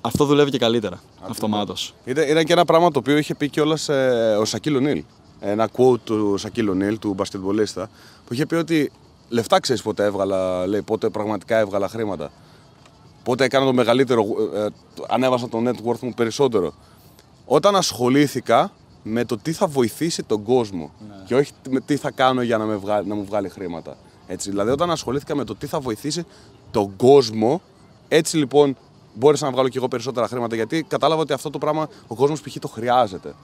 Αυτό 0.00 0.24
δουλεύει 0.24 0.50
και 0.50 0.58
καλύτερα, 0.58 1.00
αυτομάτως. 1.28 1.94
Ήταν, 2.04 2.28
ήταν 2.28 2.44
και 2.44 2.52
ένα 2.52 2.64
πράγμα 2.64 2.90
το 2.90 2.98
οποίο 2.98 3.16
είχε 3.16 3.34
πει 3.34 3.48
κιόλας 3.48 3.88
ε, 3.88 4.36
ο 4.40 4.44
Σακίλο 4.44 4.80
Νίλ. 4.80 5.04
Ένα 5.40 5.68
quote 5.76 6.00
του 6.00 6.34
Σακίλο 6.38 6.74
Νίλ, 6.74 6.98
του 6.98 7.14
μπασκετμπολίστα, 7.14 7.90
που 8.26 8.34
είχε 8.34 8.46
πει 8.46 8.54
ότι 8.54 8.92
λεφτά 9.28 9.60
ξέρεις 9.60 9.82
πότε 9.82 10.04
έβγαλα, 10.04 10.66
λέει, 10.66 10.82
πότε 10.82 11.08
πραγματικά 11.08 11.58
έβγαλα 11.58 11.88
χρήματα. 11.88 12.30
Πότε 13.22 13.44
έκανα 13.44 13.64
το 13.64 13.72
μεγαλύτερο, 13.72 14.24
ε, 14.54 14.64
ε 14.64 14.68
ανέβασα 15.08 15.48
το 15.48 15.62
net 15.66 15.88
worth 15.88 15.98
μου 16.00 16.14
περισσότερο 16.14 16.74
όταν 17.46 17.76
ασχολήθηκα 17.76 18.72
με 19.02 19.24
το 19.24 19.38
τι 19.38 19.52
θα 19.52 19.66
βοηθήσει 19.66 20.22
τον 20.22 20.42
κόσμο 20.42 20.90
ναι. 21.08 21.14
και 21.24 21.34
όχι 21.34 21.52
με 21.70 21.80
τι 21.80 21.96
θα 21.96 22.10
κάνω 22.10 22.42
για 22.42 22.58
να, 22.58 22.64
με 22.64 22.76
βγάλει, 22.76 23.08
να 23.08 23.14
μου 23.14 23.24
βγάλει 23.24 23.48
χρήματα. 23.48 23.96
Έτσι, 24.26 24.50
δηλαδή 24.50 24.70
όταν 24.70 24.90
ασχολήθηκα 24.90 25.36
με 25.36 25.44
το 25.44 25.54
τι 25.54 25.66
θα 25.66 25.80
βοηθήσει 25.80 26.26
τον 26.70 26.96
κόσμο, 26.96 27.60
έτσι 28.08 28.36
λοιπόν 28.36 28.76
μπόρεσα 29.18 29.44
να 29.44 29.50
βγάλω 29.50 29.68
και 29.68 29.78
εγώ 29.78 29.88
περισσότερα 29.88 30.28
χρήματα 30.28 30.54
γιατί 30.54 30.82
κατάλαβα 30.82 31.20
ότι 31.20 31.32
αυτό 31.32 31.50
το 31.50 31.58
πράγμα 31.58 31.88
ο 32.06 32.14
κόσμος 32.14 32.40
π.χ. 32.40 32.58
το 32.58 32.68
χρειάζεται. 32.68 33.34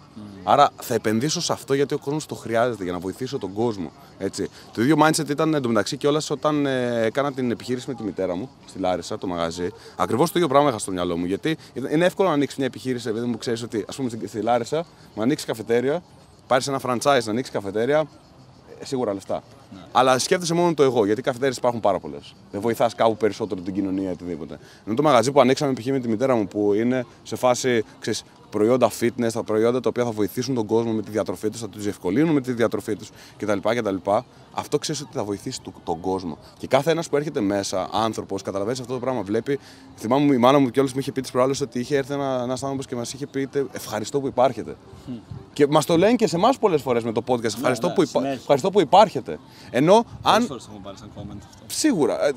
Άρα 0.45 0.71
θα 0.81 0.95
επενδύσω 0.95 1.41
σε 1.41 1.53
αυτό 1.53 1.75
γιατί 1.75 1.95
ο 1.95 1.99
κόσμος 1.99 2.27
το 2.27 2.35
χρειάζεται 2.35 2.83
για 2.85 2.93
να 2.93 2.99
βοηθήσω 2.99 3.39
τον 3.39 3.53
κόσμο. 3.53 3.93
Έτσι. 4.19 4.49
Το 4.73 4.83
ίδιο 4.83 4.97
mindset 5.03 5.29
ήταν 5.29 5.55
εντωμεταξύ 5.55 5.97
κιόλας 5.97 6.31
όταν 6.31 6.67
ε, 6.67 7.05
έκανα 7.05 7.33
την 7.33 7.51
επιχείρηση 7.51 7.89
με 7.89 7.95
τη 7.95 8.03
μητέρα 8.03 8.35
μου 8.35 8.51
στη 8.67 8.79
Λάρισα, 8.79 9.19
το 9.19 9.27
μαγαζί. 9.27 9.69
Ακριβώς 9.97 10.33
το 10.33 10.33
ίδιο 10.37 10.49
πράγμα 10.49 10.69
είχα 10.69 10.79
στο 10.79 10.91
μυαλό 10.91 11.17
μου. 11.17 11.25
Γιατί 11.25 11.57
είναι 11.91 12.05
εύκολο 12.05 12.29
να 12.29 12.35
ανοίξεις 12.35 12.59
μια 12.59 12.67
επιχείρηση, 12.67 13.09
επειδή 13.09 13.27
μου 13.27 13.39
ξέρεις 13.39 13.63
ότι 13.63 13.85
ας 13.89 13.97
πούμε 13.97 14.09
στη, 14.09 14.29
στη 14.29 14.41
Λάρισα, 14.41 14.85
μου 15.15 15.23
ανοίξει 15.23 15.47
καφετέρια, 15.47 16.03
πάρεις 16.47 16.67
ένα 16.67 16.81
franchise 16.85 17.25
να 17.25 17.31
ανοίξεις 17.31 17.55
καφετέρια, 17.55 17.99
ε, 17.99 18.07
σίγουρα 18.85 19.15
λεφτά. 19.15 19.43
Ναι. 19.73 19.81
Αλλά 19.93 20.19
σκέφτεσαι 20.19 20.55
μόνο 20.55 20.75
το 20.75 20.83
εγώ, 20.83 21.05
γιατί 21.05 21.23
καφετέρειε 21.23 21.55
υπάρχουν 21.59 21.81
πάρα 21.81 21.99
πολλές. 21.99 22.35
Δεν 22.51 22.61
βοηθάς 22.61 22.95
κάπου 22.95 23.17
περισσότερο 23.17 23.61
την 23.61 23.75
κοινωνία 23.75 24.09
ή 24.09 24.13
οτιδήποτε. 24.13 24.59
Ενώ 24.87 24.95
το 24.95 25.03
μαγαζί 25.03 25.33
που 25.33 25.41
ανοίξαμε 25.41 25.73
π.χ. 25.73 25.87
με 25.87 25.99
τη 25.99 26.09
μητέρα 26.09 26.35
μου, 26.35 26.47
που 26.47 26.73
είναι 26.73 27.07
σε 27.23 27.37
φάση 27.37 27.85
ξέρεις, 28.01 28.25
προϊόντα 28.51 28.91
fitness, 29.01 29.33
τα 29.33 29.43
προϊόντα 29.43 29.81
τα 29.81 29.89
οποία 29.89 30.05
θα 30.05 30.11
βοηθήσουν 30.11 30.55
τον 30.55 30.67
κόσμο 30.67 30.93
με 30.93 31.03
τη 31.03 31.11
διατροφή 31.11 31.51
τους, 31.51 31.61
θα 31.61 31.69
τους 31.69 31.83
διευκολύνουν 31.83 32.35
με 32.35 32.41
τη 32.41 32.53
διατροφή 32.53 32.97
τους 32.97 33.11
κτλ. 33.37 33.59
κτλ. 33.59 33.97
Αυτό 34.53 34.79
ξέρεις 34.79 35.01
ότι 35.01 35.11
θα 35.13 35.25
βοηθήσει 35.25 35.61
τον 35.85 36.01
κόσμο. 36.01 36.39
Και 36.59 36.67
κάθε 36.67 36.91
ένας 36.91 37.09
που 37.09 37.17
έρχεται 37.17 37.41
μέσα, 37.41 37.89
άνθρωπος, 37.93 38.43
καταλαβαίνεις 38.43 38.81
αυτό 38.81 38.93
το 38.93 38.99
πράγμα, 38.99 39.23
βλέπει. 39.23 39.59
Θυμάμαι 39.97 40.35
η 40.35 40.39
μάνα 40.39 40.59
μου 40.59 40.71
κιόλας 40.71 40.93
μου 40.93 40.99
είχε 40.99 41.13
πει 41.13 41.21
τι 41.21 41.31
προάλλες 41.31 41.61
ότι 41.61 41.79
είχε 41.79 41.97
έρθει 41.97 42.13
ένα 42.13 42.43
άνθρωπος 42.43 42.87
και 42.87 42.97
μας 42.97 43.13
είχε 43.13 43.27
πει 43.27 43.49
Ευχαριστώ 43.73 44.21
που 44.21 44.27
υπάρχετε. 44.27 44.77
Και 45.53 45.67
μας 45.67 45.87
το 45.87 45.97
λένε 45.97 46.15
και 46.15 46.27
σε 46.27 46.37
εμάς 46.37 46.59
πολλές 46.59 46.83
φορές 46.83 47.05
με 47.05 47.13
το 47.13 47.23
podcast. 47.27 47.41
Ναι, 47.41 47.47
ευχαριστώ, 47.47 47.89
ναι, 47.89 47.95
που, 47.95 48.03
υπά... 48.03 48.29
ευχαριστώ 48.29 48.71
που 48.71 48.81
υπάρχετε. 48.81 49.39
Ενώ 49.71 50.05
αν. 50.23 50.61
Σίγουρα. 51.67 52.27
Ε, 52.27 52.33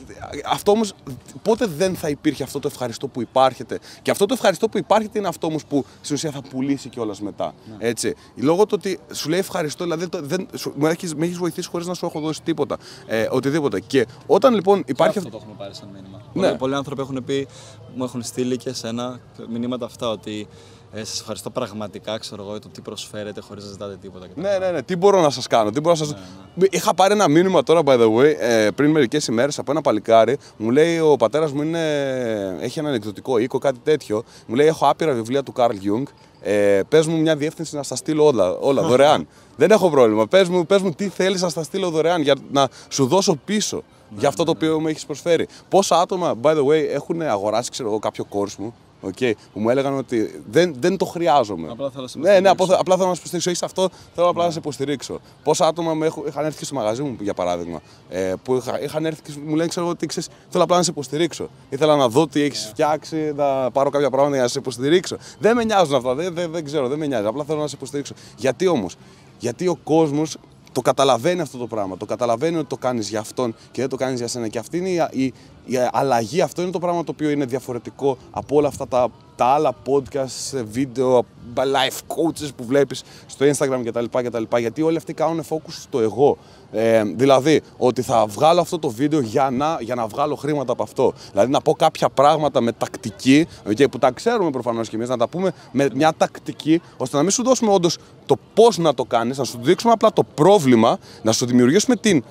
αυτό 0.45 0.71
όμως 0.71 0.93
πότε 1.41 1.65
δεν 1.65 1.95
θα 1.95 2.09
υπήρχε 2.09 2.43
αυτό 2.43 2.59
το 2.59 2.67
ευχαριστώ 2.71 3.07
που 3.07 3.21
υπάρχετε; 3.21 3.79
Και 4.01 4.11
αυτό 4.11 4.25
το 4.25 4.33
ευχαριστώ 4.33 4.69
που 4.69 4.77
υπάρχετε 4.77 5.19
είναι 5.19 5.27
αυτό 5.27 5.47
όμως 5.47 5.65
που 5.65 5.85
στην 6.01 6.15
ουσία 6.15 6.31
θα 6.31 6.41
πουλήσει 6.49 6.89
κιόλας 6.89 7.21
μετά. 7.21 7.53
Ναι. 7.69 7.87
Έτσι. 7.87 8.15
Λόγω 8.35 8.65
του 8.65 8.73
ότι 8.77 8.99
σου 9.13 9.29
λέει 9.29 9.39
ευχαριστώ, 9.39 9.83
δηλαδή 9.83 10.07
δεν, 10.11 10.47
σου, 10.55 10.73
με 10.75 10.89
έχεις 10.89 11.37
βοηθήσει 11.37 11.69
χωρίς 11.69 11.87
να 11.87 11.93
σου 11.93 12.05
έχω 12.05 12.19
δώσει 12.19 12.41
τίποτα. 12.41 12.77
Ε, 13.05 13.27
οτιδήποτε. 13.31 13.79
Και 13.79 14.05
όταν 14.25 14.53
λοιπόν 14.53 14.83
υπάρχει. 14.85 15.13
Και 15.13 15.19
αυτό 15.19 15.31
το 15.31 15.37
έχουμε 15.41 15.55
πάρει 15.57 15.75
σαν 15.75 15.89
μήνυμα. 15.93 16.21
Ναι. 16.33 16.57
Πολλοί 16.57 16.75
άνθρωποι 16.75 17.01
έχουν 17.01 17.23
πει, 17.23 17.47
μου 17.95 18.03
έχουν 18.03 18.23
στείλει 18.23 18.57
και 18.57 18.73
σε 18.73 18.87
ένα 18.87 19.19
μηνύματα 19.49 19.85
αυτά 19.85 20.09
ότι 20.09 20.47
ε, 20.95 21.03
σας 21.03 21.19
ευχαριστώ 21.19 21.49
πραγματικά, 21.49 22.17
ξέρω 22.17 22.43
εγώ, 22.43 22.59
το 22.59 22.67
τι 22.67 22.81
προσφέρετε 22.81 23.41
χωρίς 23.41 23.63
να 23.63 23.69
ζητάτε 23.69 23.97
τίποτα. 24.01 24.27
Ναι, 24.35 24.57
ναι, 24.57 24.71
ναι. 24.71 24.81
Τι 24.81 24.95
μπορώ 24.95 25.21
να 25.21 25.29
σας 25.29 25.47
κάνω, 25.47 25.69
τι 25.69 25.79
μπορώ 25.79 25.95
να 25.99 26.05
σας... 26.05 26.13
Ναι, 26.13 26.19
ναι. 26.55 26.65
Είχα 26.71 26.93
πάρει 26.93 27.13
ένα 27.13 27.27
μήνυμα 27.27 27.63
τώρα, 27.63 27.81
by 27.85 27.99
the 27.99 28.15
way, 28.15 28.33
ε, 28.39 28.67
πριν 28.75 28.91
μερικές 28.91 29.27
ημέρες 29.27 29.59
από 29.59 29.71
ένα 29.71 29.81
παλικάρι. 29.81 30.37
Μου 30.57 30.69
λέει 30.69 30.99
ο 30.99 31.15
πατέρας 31.15 31.51
μου 31.51 31.61
είναι... 31.61 32.57
έχει 32.59 32.79
ένα 32.79 32.89
εκδοτικό 32.89 33.37
οίκο, 33.37 33.57
κάτι 33.57 33.79
τέτοιο. 33.83 34.23
Μου 34.47 34.55
λέει: 34.55 34.67
Έχω 34.67 34.89
άπειρα 34.89 35.13
βιβλία 35.13 35.43
του 35.43 35.51
Καρλ 35.51 35.75
Jung. 35.75 36.03
Ε, 36.41 36.81
Πες 36.89 37.07
μου 37.07 37.17
μια 37.17 37.35
διεύθυνση 37.35 37.75
να 37.75 37.83
στα 37.83 37.95
στείλω 37.95 38.25
όλα, 38.25 38.51
όλα 38.51 38.81
δωρεάν. 38.81 39.27
Δεν 39.55 39.71
έχω 39.71 39.89
πρόβλημα. 39.89 40.27
Πες 40.27 40.49
μου, 40.49 40.65
πες 40.65 40.81
μου 40.81 40.91
τι 40.91 41.07
θέλεις 41.07 41.41
να 41.41 41.49
στα 41.49 41.63
στείλω 41.63 41.89
δωρεάν 41.89 42.21
για 42.21 42.35
να 42.51 42.67
σου 42.89 43.05
δώσω 43.05 43.35
πίσω 43.45 43.83
για 44.09 44.27
αυτό 44.27 44.43
το 44.43 44.51
οποίο 44.51 44.79
μου 44.79 44.87
έχεις 44.87 45.05
προσφέρει. 45.05 45.47
Πόσα 45.69 45.99
άτομα, 45.99 46.33
by 46.41 46.51
the 46.51 46.65
way, 46.65 46.87
έχουν 46.93 47.21
αγοράσει 47.21 47.69
ξέρω 47.71 47.89
εγώ, 47.89 47.99
κάποιο 47.99 48.25
course 48.29 48.55
μου; 48.57 48.75
Okay, 49.07 49.31
που 49.53 49.59
μου 49.59 49.69
έλεγαν 49.69 49.97
ότι 49.97 50.43
δεν, 50.51 50.75
δεν 50.79 50.97
το 50.97 51.05
χρειάζομαι. 51.05 51.67
Απλά 51.71 51.89
θέλω 51.89 52.01
να 52.01 52.07
σε 52.07 52.17
υποστηρίξω. 52.17 52.33
Ναι, 52.33 52.39
ναι, 52.39 52.77
απλά 52.79 52.95
θέλω 52.95 53.07
να 53.07 53.13
σε 53.13 53.19
υποστηρίξω. 53.19 53.49
Έχεις 53.49 53.63
αυτό, 53.63 53.89
θέλω 54.15 54.27
απλά 54.27 54.45
να 54.45 54.51
σε 54.51 54.59
υποστηρίξω. 54.59 55.19
Πόσα 55.43 55.67
άτομα 55.67 55.93
με 55.93 56.05
έχουν, 56.05 56.23
είχαν 56.27 56.45
έρθει 56.45 56.65
στο 56.65 56.75
μαγαζί 56.75 57.01
μου, 57.01 57.17
για 57.19 57.33
παράδειγμα, 57.33 57.81
ε, 58.09 58.33
που 58.43 58.55
είχα, 58.55 58.81
είχαν 58.81 59.05
έρθει 59.05 59.21
και 59.21 59.31
μου 59.45 59.55
λένε, 59.55 59.69
ξέρω 59.69 59.87
ότι 59.87 60.05
ξέρεις, 60.05 60.29
θέλω 60.49 60.63
απλά 60.63 60.77
να 60.77 60.83
σε 60.83 60.91
υποστηρίξω. 60.91 61.49
Ήθελα 61.69 61.95
να 61.95 62.07
δω 62.09 62.27
τι 62.27 62.41
έχεις 62.41 62.65
yeah. 62.65 62.69
φτιάξει, 62.69 63.33
να 63.35 63.71
πάρω 63.71 63.89
κάποια 63.89 64.09
πράγματα 64.09 64.33
για 64.33 64.43
να 64.43 64.49
σε 64.49 64.59
υποστηρίξω. 64.59 65.17
Δεν 65.39 65.55
με 65.55 65.63
νοιάζουν 65.63 65.95
αυτά, 65.95 66.15
δεν, 66.15 66.33
δεν, 66.33 66.51
δεν 66.51 66.65
ξέρω, 66.65 66.87
δεν 66.87 66.97
με 66.97 67.07
νοιάζει. 67.07 67.25
Απλά 67.25 67.43
θέλω 67.43 67.59
να 67.59 67.67
σε 67.67 67.75
υποστηρίξω. 67.75 68.13
Γιατί 68.37 68.67
όμως, 68.67 68.95
γιατί 69.39 69.67
ο 69.67 69.77
κόσμος 69.83 70.37
το 70.75 70.81
καταλαβαίνει 70.81 71.41
αυτό 71.41 71.57
το 71.57 71.67
πράγμα. 71.67 71.97
Το 71.97 72.05
καταλαβαίνει 72.05 72.57
ότι 72.57 72.67
το 72.67 72.77
κάνεις 72.77 73.09
για 73.09 73.19
αυτόν 73.19 73.55
και 73.71 73.81
δεν 73.81 73.89
το 73.89 73.95
κάνεις 73.95 74.19
για 74.19 74.27
σένα. 74.27 74.47
Και 74.47 74.59
αυτή 74.59 74.77
είναι 74.77 74.89
η, 74.89 75.07
η, 75.11 75.33
η, 75.65 75.77
αλλαγή. 75.91 76.41
Αυτό 76.41 76.61
είναι 76.61 76.71
το 76.71 76.79
πράγμα 76.79 77.03
το 77.03 77.11
οποίο 77.11 77.29
είναι 77.29 77.45
διαφορετικό 77.45 78.17
από 78.31 78.55
όλα 78.55 78.67
αυτά 78.67 78.87
τα, 78.87 79.09
τα 79.35 79.45
άλλα 79.45 79.73
podcast, 79.85 80.63
βίντεο, 80.71 81.25
life 81.55 82.15
coaches 82.15 82.49
που 82.55 82.63
βλέπεις 82.65 83.03
στο 83.25 83.45
Instagram 83.45 83.81
κτλ. 83.85 84.57
Γιατί 84.57 84.81
όλοι 84.81 84.97
αυτοί 84.97 85.13
κάνουν 85.13 85.43
focus 85.49 85.71
στο 85.81 85.99
εγώ. 85.99 86.37
Ε, 86.71 87.03
δηλαδή, 87.03 87.61
ότι 87.77 88.01
θα 88.01 88.25
βγάλω 88.25 88.61
αυτό 88.61 88.79
το 88.79 88.89
βίντεο 88.89 89.19
για 89.19 89.49
να, 89.49 89.77
για 89.79 89.95
να 89.95 90.07
βγάλω 90.07 90.35
χρήματα 90.35 90.71
από 90.71 90.83
αυτό. 90.83 91.13
Δηλαδή, 91.31 91.51
να 91.51 91.61
πω 91.61 91.73
κάποια 91.73 92.09
πράγματα 92.09 92.61
με 92.61 92.71
τακτική, 92.71 93.47
okay, 93.67 93.91
που 93.91 93.99
τα 93.99 94.11
ξέρουμε 94.11 94.49
προφανώς 94.49 94.89
και 94.89 94.95
εμείς, 94.95 95.09
να 95.09 95.17
τα 95.17 95.27
πούμε 95.27 95.53
με 95.71 95.87
μια 95.93 96.13
τακτική, 96.17 96.81
ώστε 96.97 97.15
να 97.17 97.21
μην 97.21 97.31
σου 97.31 97.43
δώσουμε 97.43 97.71
όντως 97.71 97.97
το 98.25 98.35
πώς 98.53 98.77
να 98.77 98.93
το 98.93 99.03
κάνεις, 99.05 99.37
να 99.37 99.43
σου 99.43 99.59
δείξουμε 99.61 99.93
απλά 99.93 100.13
το 100.13 100.23
πρόβλημα, 100.23 100.97
να 101.21 101.31
σου 101.31 101.45
δημιουργήσουμε 101.45 101.95
την 101.95 102.23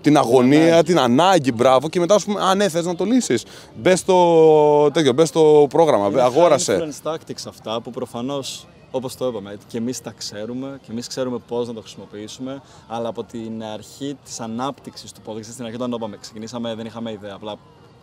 την 0.00 0.16
αγωνία, 0.16 0.82
την 0.82 0.98
ανάγκη, 0.98 1.52
μπράβο, 1.52 1.88
και 1.88 2.00
μετά 2.00 2.14
α 2.14 2.18
πούμε, 2.24 2.40
Α, 2.40 2.54
ναι, 2.54 2.68
θες 2.68 2.84
να 2.84 2.94
το 2.96 3.04
λύσεις. 3.04 3.44
Μπες 3.74 3.98
στο, 3.98 4.90
τέτοιο, 4.92 5.12
μπες 5.12 5.28
στο 5.28 5.66
πρόγραμμα, 5.70 6.22
αγόρασε. 6.22 6.72
Είναι 6.72 6.92
tactics 7.02 7.44
αυτά 7.48 7.80
που 7.80 7.90
προφανώς 7.90 8.66
Όπως 8.90 9.16
το 9.16 9.26
είπαμε, 9.26 9.56
και 9.66 9.78
εμείς 9.78 10.00
τα 10.00 10.14
ξέρουμε 10.16 10.78
και 10.82 10.90
εμείς 10.90 11.06
ξέρουμε 11.06 11.38
πώς 11.48 11.66
να 11.66 11.74
το 11.74 11.80
χρησιμοποιήσουμε. 11.80 12.62
Αλλά 12.88 13.08
από 13.08 13.24
την 13.24 13.64
αρχή 13.64 14.16
της 14.24 14.40
ανάπτυξης 14.40 15.12
του 15.12 15.20
podcast, 15.26 15.44
στην 15.44 15.64
αρχή 15.64 15.76
όταν 15.76 15.90
το 15.90 15.96
είπαμε, 15.98 16.16
ξεκινήσαμε, 16.20 16.74
δεν 16.74 16.86
είχαμε 16.86 17.12
ιδέα. 17.12 17.34
Απλά 17.34 17.56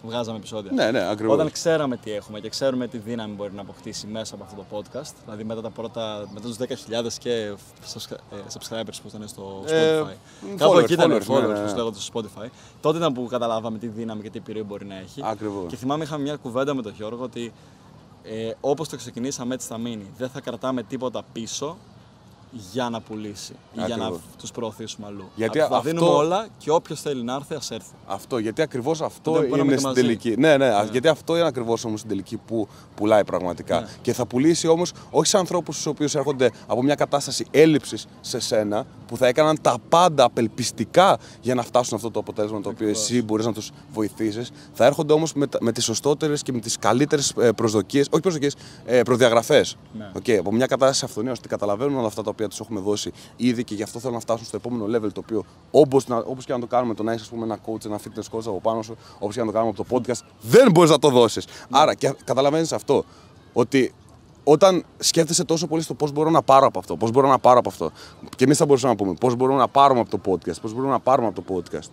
βγάζαμε 0.04 0.38
επεισόδια. 0.38 0.72
Ναι, 0.74 0.92
ναι, 0.92 1.10
ακριβώς. 1.10 1.34
Όταν 1.36 1.52
ξέραμε 1.52 1.98
τι 1.98 2.12
έχουμε 2.12 2.40
και 2.40 2.50
ξέρουμε 2.50 2.88
τι 2.88 2.98
δύναμη 2.98 3.34
μπορεί 3.34 3.54
να 3.54 3.62
αποκτήσει 3.62 4.08
μέσα 4.08 4.36
από 4.36 4.44
αυτό 4.44 4.56
το 4.56 4.78
podcast, 4.78 5.14
δηλαδή 5.24 5.44
μετά 5.44 5.62
τα 5.62 5.70
πρώτα, 5.70 6.28
μετά 6.34 6.48
τους 6.48 6.58
10.000 6.58 6.66
και 7.20 7.32
ε, 7.32 7.56
subscribers 8.54 8.98
που 9.02 9.08
ήταν 9.08 9.28
στο 9.28 9.64
ε, 9.68 10.00
Spotify. 10.00 10.10
Ε, 10.52 10.56
Κάπου 10.56 10.80
εκεί 10.80 10.94
ήταν 10.94 11.12
followers, 11.28 11.48
ναι, 11.48 11.62
ναι. 11.62 11.74
λέγονται 11.76 12.00
στο 12.00 12.20
Spotify. 12.20 12.48
Τότε 12.82 12.98
ήταν 12.98 13.14
που 13.14 13.28
καταλάβαμε 13.30 13.78
τι 13.78 13.88
δύναμη 13.88 14.22
και 14.22 14.30
τι 14.30 14.38
επιρροή 14.38 14.64
μπορεί 14.64 14.86
να 14.86 14.98
έχει. 14.98 15.22
Ακριβώς. 15.24 15.66
Και 15.68 15.76
θυμάμαι 15.76 16.04
είχαμε 16.04 16.24
μια 16.24 16.36
κουβέντα 16.36 16.74
με 16.74 16.82
τον 16.82 16.94
Γιώργο 16.98 17.24
ότι 17.24 17.54
ε, 18.24 18.52
όπως 18.62 18.90
το 18.90 18.96
ξεκινήσαμε 18.96 19.54
έτσι 19.54 19.68
θα 19.68 19.78
μείνει. 19.78 20.12
Δεν 20.18 20.30
θα 20.30 20.40
κρατάμε 20.40 20.84
τίποτα 20.84 21.24
πίσω 21.34 21.78
για 22.72 22.90
να 22.90 23.02
πουλήσει 23.02 23.54
ή 23.74 23.82
για 23.86 23.96
να 23.98 24.12
τους 24.38 24.52
προωθήσουμε 24.52 25.08
αλλού. 25.08 25.30
Γιατί 25.36 25.60
θα 25.60 25.66
αυτό... 25.66 25.82
δίνουμε 25.82 26.10
όλα 26.10 26.48
και 26.58 26.72
όποιος 26.72 27.02
θέλει 27.02 27.24
να 27.24 27.34
έρθει, 27.34 27.56
ας 27.56 27.72
έρθει. 27.72 27.94
Αυτό, 28.06 28.38
γιατί 28.38 28.62
ακριβώς 28.62 29.02
αυτό 29.02 29.44
είναι 29.44 29.78
στην 29.78 29.94
τελική. 29.94 30.36
Ναι, 30.38 30.58
ναι, 30.58 30.70
ναι, 30.70 30.88
γιατί 30.92 31.08
αυτό 31.08 31.36
είναι 31.38 31.48
ακριβώς 31.48 31.86
όμως 31.86 32.00
στην 32.00 32.12
τελική 32.12 32.38
που 32.38 32.68
πουλάει 32.96 33.24
πραγματικά. 33.24 33.80
Ναι. 33.80 33.88
Και 34.02 34.14
θα 34.14 34.26
πουλήσει 34.26 34.68
όμως 34.68 34.94
όχι 35.10 35.28
σε 35.28 35.38
ανθρώπους 35.38 35.82
του 35.82 35.92
οποίους 35.94 36.16
έρχονται 36.16 36.52
από 36.68 36.84
μια 36.84 36.96
κατάσταση 36.96 37.46
έλλειψης 37.52 38.06
σε 38.22 38.40
σένα, 38.40 38.86
που 39.08 39.18
θα 39.18 39.28
έκαναν 39.28 39.58
τα 39.62 39.78
πάντα 39.90 40.24
απελπιστικά 40.24 41.18
για 41.42 41.56
να 41.56 41.62
φτάσουν 41.62 41.96
αυτό 41.96 42.12
το 42.12 42.20
αποτέλεσμα 42.20 42.62
το 42.62 42.70
οποίο 42.70 42.88
εσύ 42.88 43.22
μπορείς 43.22 43.46
να 43.46 43.54
τους 43.54 43.72
βοηθήσεις. 43.94 44.52
Θα 44.74 44.86
έρχονται 44.86 45.14
όμως 45.14 45.34
με, 45.34 45.46
με 45.60 45.72
τις 45.72 45.84
σωστότερες 45.84 46.42
και 46.42 46.52
με 46.52 46.60
τις 46.60 46.78
καλύτερες 46.78 47.34
προσδοκίες, 47.56 48.08
όχι 48.12 48.22
προσδοκίες, 48.22 48.56
προδιαγραφές. 49.04 49.78
Ναι. 49.98 50.12
Okay, 50.20 50.36
από 50.36 50.52
μια 50.52 50.66
κατάσταση 50.66 51.06
αυθονίας, 51.06 51.34
ώστε 51.34 51.48
καταλαβαίνουν 51.48 51.98
όλα 51.98 52.08
αυτά 52.08 52.24
τα 52.24 52.30
οποία 52.30 52.47
τους 52.48 52.60
έχουμε 52.60 52.80
δώσει 52.80 53.12
ήδη 53.36 53.64
και 53.64 53.76
γι' 53.76 53.84
αυτό 53.84 54.00
θέλω 54.00 54.14
να 54.14 54.20
φτάσουν 54.20 54.46
στο 54.46 54.56
επόμενο 54.58 54.98
level 54.98 55.12
το 55.14 55.22
οποίο 55.24 55.46
όπως 56.22 56.46
και 56.46 56.54
να 56.54 56.60
το 56.60 56.68
κάνουμε, 56.68 56.94
το 56.94 57.04
να 57.04 57.12
έχει 57.12 57.30
ένα 57.44 57.60
coach, 57.66 57.86
ένα 57.86 58.00
fitness 58.00 58.38
coach 58.38 58.46
από 58.46 58.62
πάνω 58.62 58.82
σου, 58.82 58.98
όπως 59.20 59.34
και 59.34 59.40
να 59.40 59.46
το 59.46 59.52
κάνουμε 59.52 59.74
από 59.78 59.84
το 59.84 59.96
podcast, 59.96 60.26
δεν 60.42 60.72
μπορείς 60.72 60.90
να 60.90 61.00
το 61.00 61.10
δώσεις. 61.10 61.46
Ναι. 61.46 61.80
Άρα 61.80 61.94
και 61.94 62.14
καταλαβαίνεις 62.24 62.72
αυτό. 62.74 63.04
Ότι 63.54 63.94
όταν 64.44 64.86
σκέφτεσαι 64.98 65.44
τόσο 65.44 65.68
πολύ 65.68 65.82
στο 65.82 65.94
πώς 65.94 66.12
μπορώ 66.12 66.30
να 66.30 66.42
πάρω 66.42 66.66
από 66.66 66.80
αυτό, 66.80 66.96
πώς 66.98 67.12
μπορώ 67.12 67.28
να 67.28 67.40
πάρω 67.40 67.60
από 67.60 67.70
αυτό. 67.70 67.92
Και 68.36 68.44
εμείς 68.44 68.58
θα 68.58 68.66
μπορούσαμε 68.66 68.92
να 68.92 68.98
πούμε 68.98 69.14
πώς 69.20 69.36
μπορούμε 69.36 69.60
να 69.60 69.68
πάρουμε 69.68 70.00
από 70.00 70.10
το 70.10 70.32
podcast, 70.32 70.62
πώς 70.62 70.74
μπορούμε 70.74 70.92
να 70.92 71.00
πάρουμε 71.00 71.28
από 71.28 71.42
το 71.42 71.56
podcast. 71.56 71.90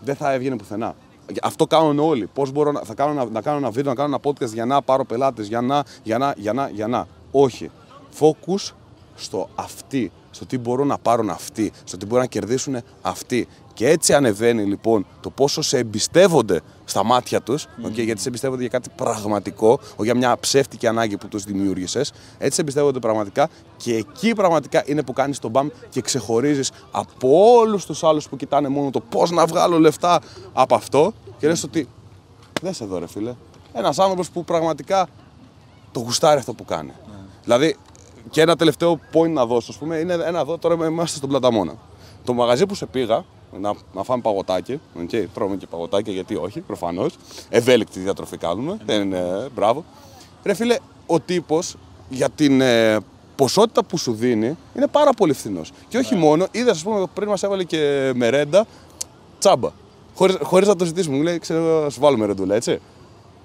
Δεν 0.00 0.16
θα 0.16 0.32
έβγαινε 0.32 0.56
πουθενά. 0.56 0.94
Αυτό 1.42 1.66
κάνουν 1.66 1.98
όλοι. 1.98 2.26
Πώς 2.26 2.50
μπορώ 2.50 2.72
να, 2.72 2.80
θα 2.80 2.94
κάνω, 2.94 3.12
να, 3.12 3.24
να 3.24 3.40
κάνω 3.40 3.56
ένα 3.56 3.70
βίντεο, 3.70 3.92
να 3.92 4.02
κάνω 4.02 4.08
ένα 4.08 4.32
podcast 4.32 4.52
για 4.52 4.64
να 4.64 4.82
πάρω 4.82 5.04
πελάτες, 5.04 5.46
για 5.48 5.60
να, 5.60 5.84
για 6.02 6.18
να, 6.18 6.34
για 6.36 6.52
να, 6.52 6.68
για 6.68 6.86
να. 6.86 7.06
Όχι. 7.30 7.70
Focus 8.20 8.72
στο 9.20 9.48
αυτοί, 9.54 10.12
στο 10.30 10.46
τι 10.46 10.58
μπορούν 10.58 10.86
να 10.86 10.98
πάρουν 10.98 11.30
αυτοί, 11.30 11.72
στο 11.84 11.96
τι 11.96 12.04
μπορούν 12.06 12.20
να 12.20 12.26
κερδίσουν 12.26 12.76
αυτοί. 13.02 13.48
Και 13.74 13.88
έτσι 13.88 14.14
ανεβαίνει 14.14 14.64
λοιπόν 14.64 15.06
το 15.20 15.30
πόσο 15.30 15.62
σε 15.62 15.78
εμπιστεύονται 15.78 16.60
στα 16.84 17.04
μάτια 17.04 17.40
τους, 17.40 17.66
mm. 17.66 17.86
okay, 17.86 18.04
γιατί 18.04 18.20
σε 18.20 18.28
εμπιστεύονται 18.28 18.60
για 18.60 18.70
κάτι 18.70 18.90
πραγματικό, 18.96 19.68
όχι 19.70 20.02
για 20.02 20.14
μια 20.14 20.36
ψεύτικη 20.40 20.86
ανάγκη 20.86 21.16
που 21.16 21.28
τους 21.28 21.44
δημιούργησες. 21.44 22.12
Έτσι 22.38 22.54
σε 22.54 22.60
εμπιστεύονται 22.60 22.98
πραγματικά 22.98 23.48
και 23.76 23.94
εκεί 23.94 24.34
πραγματικά 24.34 24.82
είναι 24.86 25.02
που 25.02 25.12
κάνεις 25.12 25.38
τον 25.38 25.50
μπαμ 25.50 25.68
και 25.88 26.00
ξεχωρίζεις 26.00 26.70
από 26.90 27.54
όλους 27.56 27.86
τους 27.86 28.04
άλλους 28.04 28.28
που 28.28 28.36
κοιτάνε 28.36 28.68
μόνο 28.68 28.90
το 28.90 29.00
πώς 29.00 29.30
να 29.30 29.46
βγάλω 29.46 29.78
λεφτά 29.78 30.20
από 30.52 30.74
αυτό 30.74 31.12
και 31.38 31.48
λες 31.48 31.62
ότι 31.62 31.88
δεν 32.62 32.74
σε 32.74 32.84
δω, 32.84 32.98
ρε 32.98 33.06
φίλε. 33.06 33.34
Ένας 33.72 33.98
άνθρωπος 33.98 34.30
που 34.30 34.44
πραγματικά 34.44 35.08
το 35.92 36.00
γουστάρει 36.00 36.38
αυτό 36.38 36.54
που 36.54 36.64
κάνει. 36.64 36.92
Mm. 36.96 37.10
Δηλαδή, 37.42 37.76
και 38.30 38.40
ένα 38.40 38.56
τελευταίο 38.56 39.00
point 39.12 39.30
να 39.30 39.46
δώσω, 39.46 39.66
ας 39.70 39.78
πούμε, 39.78 39.96
είναι 39.96 40.12
ένα 40.12 40.40
εδώ, 40.40 40.58
τώρα 40.58 40.86
είμαστε 40.86 41.16
στον 41.16 41.28
Πλαταμόνα. 41.28 41.74
Το 42.24 42.32
μαγαζί 42.32 42.66
που 42.66 42.74
σε 42.74 42.86
πήγα, 42.86 43.24
να, 43.60 43.72
να 43.94 44.02
φάμε 44.02 44.22
παγωτάκι. 44.22 44.80
Okay, 45.00 45.24
τρώμε 45.34 45.56
και 45.56 45.66
παγωτάκι, 45.66 46.10
γιατί 46.10 46.36
όχι, 46.36 46.60
προφανώς. 46.60 47.14
Ευέλικτη 47.48 48.00
διατροφή 48.00 48.36
κάνουμε. 48.36 48.78
Δεν 48.86 49.02
είναι, 49.02 49.48
μπράβο. 49.54 49.84
Ρε 50.42 50.54
φίλε, 50.54 50.76
ο 51.06 51.20
τύπος 51.20 51.76
για 52.08 52.28
την 52.30 52.60
ε, 52.60 52.98
ποσότητα 53.36 53.84
που 53.84 53.98
σου 53.98 54.12
δίνει 54.12 54.56
είναι 54.76 54.86
πάρα 54.86 55.12
πολύ 55.12 55.32
φθηνός. 55.32 55.72
Και 55.88 55.98
όχι 55.98 56.14
μόνο, 56.14 56.46
είδα, 56.50 56.70
ας 56.70 56.82
πούμε, 56.82 57.06
πριν 57.14 57.28
μας 57.28 57.42
έβαλε 57.42 57.64
και 57.64 58.12
μερέντα 58.14 58.66
τσάμπα. 59.38 59.70
Χωρίς 60.42 60.68
να 60.68 60.76
το 60.76 60.84
ζητήσουμε. 60.84 61.16
Μου 61.16 61.22
λέει, 61.22 61.38
ξέρω, 61.38 61.90
σου 61.90 62.00
βάλω 62.00 62.16
μερεντούλα, 62.16 62.54
έτσι. 62.54 62.80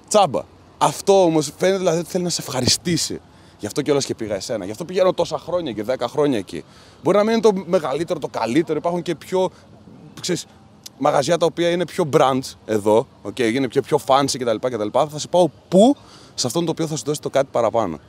Τσάμπα. 0.07 0.41
Αυτό 0.77 1.23
όμως 1.23 1.53
φαίνεται 1.57 1.77
δηλαδή 1.77 1.99
ότι 1.99 2.09
θέλει 2.09 2.23
να 2.23 2.29
σε 2.29 2.41
ευχαριστήσει. 2.41 3.21
Γι' 3.59 3.65
αυτό 3.65 3.81
κιόλας 3.81 4.05
και 4.05 4.15
πήγα 4.15 4.35
εσένα. 4.35 4.65
Γι' 4.65 4.71
αυτό 4.71 4.85
πηγαίνω 4.85 5.13
τόσα 5.13 5.37
χρόνια 5.37 5.71
και 5.71 5.83
10 5.87 5.95
χρόνια 6.07 6.37
εκεί. 6.37 6.63
Μπορεί 7.03 7.17
να 7.17 7.23
μην 7.23 7.31
είναι 7.33 7.41
το 7.41 7.51
μεγαλύτερο, 7.65 8.19
το 8.19 8.27
καλύτερο. 8.27 8.77
Υπάρχουν 8.77 9.01
και 9.01 9.15
πιο. 9.15 9.49
Ξέρεις, 10.21 10.45
μαγαζιά 10.97 11.37
τα 11.37 11.45
οποία 11.45 11.69
είναι 11.69 11.85
πιο 11.85 12.09
brands 12.13 12.53
εδώ, 12.65 13.07
okay, 13.23 13.53
είναι 13.53 13.67
πιο, 13.67 13.81
πιο 13.81 13.99
fancy 14.07 14.37
κτλ, 14.39 14.55
κτλ. 14.61 14.87
Θα 14.91 15.19
σε 15.19 15.27
πάω 15.27 15.49
πού, 15.67 15.95
σε 16.35 16.47
αυτόν 16.47 16.65
το 16.65 16.71
οποίο 16.71 16.87
θα 16.87 16.95
σου 16.95 17.03
δώσει 17.05 17.21
το 17.21 17.29
κάτι 17.29 17.47
παραπάνω. 17.51 17.99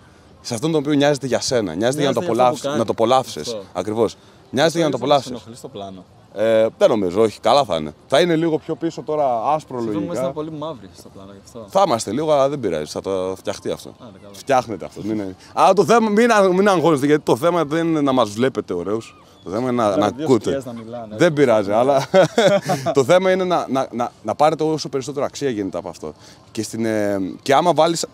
Σε 0.41 0.55
αυτόν 0.55 0.73
το 0.73 0.79
οποίο 0.79 0.93
νοιάζεται 0.93 1.27
για 1.27 1.41
σένα. 1.41 1.75
Νοιάζεται 1.75 2.03
για 2.03 2.13
να 2.13 2.21
το, 2.21 2.25
απολαύσεις. 2.25 2.65
να 2.65 2.85
το 2.85 2.93
απολαύσεις. 2.93 3.57
Ακριβώς. 3.73 4.17
Νοιάζεται 4.51 4.77
για 4.77 4.87
να 4.87 4.91
το 4.91 4.97
απολαύσεις. 4.97 5.61
το 5.61 5.69
πλάνο. 5.69 6.05
Ε, 6.39 6.67
δεν 6.79 6.89
νομίζω, 6.89 7.23
όχι, 7.23 7.41
καλά 7.41 7.65
θα 7.65 7.77
είναι. 7.77 7.95
Θα 8.07 8.21
είναι 8.21 8.37
λίγο 8.37 8.59
πιο 8.59 8.75
πίσω 8.75 9.03
τώρα 9.03 9.43
άσπρο 9.43 9.81
λογικά. 9.81 10.05
Είμαστε 10.05 10.25
είναι 10.25 10.33
πολύ 10.33 10.51
μαύροι 10.51 10.89
στο 10.97 11.09
πλάνο 11.09 11.33
γι' 11.33 11.39
αυτό. 11.45 11.67
Θα 11.69 11.85
είμαστε 11.87 12.13
λίγο, 12.13 12.33
αλλά 12.33 12.49
δεν 12.49 12.61
πειράζει. 12.61 12.91
Θα 12.91 13.01
το 13.01 13.35
φτιαχτεί 13.37 13.71
αυτό. 13.71 13.89
Α, 13.89 14.07
Φτιάχνεται 14.33 14.85
αυτό. 14.85 15.01
Μην 15.05 15.35
Αλλά 15.53 15.73
το 15.73 15.85
θέμα, 15.85 16.09
μην, 16.09 16.31
μην 16.53 16.69
αγχώνεστε, 16.69 17.07
γιατί 17.07 17.23
το 17.23 17.37
θέμα 17.37 17.65
δεν 17.65 17.87
είναι 17.87 18.01
να 18.01 18.13
μας 18.13 18.31
βλέπετε 18.31 18.75
ωραίους. 18.75 19.17
Το 19.45 19.51
θέμα 19.51 19.71
είναι 19.71 19.83
να, 19.83 19.97
να 19.97 20.07
ακούτε. 20.07 20.63
Να 20.65 20.73
μιλάνε, 20.73 21.17
δεν 21.17 21.33
πειράζει, 21.33 21.71
αλλά 21.71 22.09
το 22.95 23.05
θέμα 23.05 23.31
είναι 23.31 23.45
να, 23.45 23.67
να, 23.69 23.89
να, 23.93 24.13
να, 24.23 24.35
πάρετε 24.35 24.65
όσο 24.65 24.89
περισσότερο 24.89 25.25
αξία 25.25 25.51
γίνεται 25.51 25.79
από 25.79 25.89
αυτό. 25.89 26.13
Και, 26.53 26.63
στην, 26.63 26.85
ε, 26.85 27.19
και 27.43 27.55
άμα 27.55 27.73
βάλεις 27.75 28.07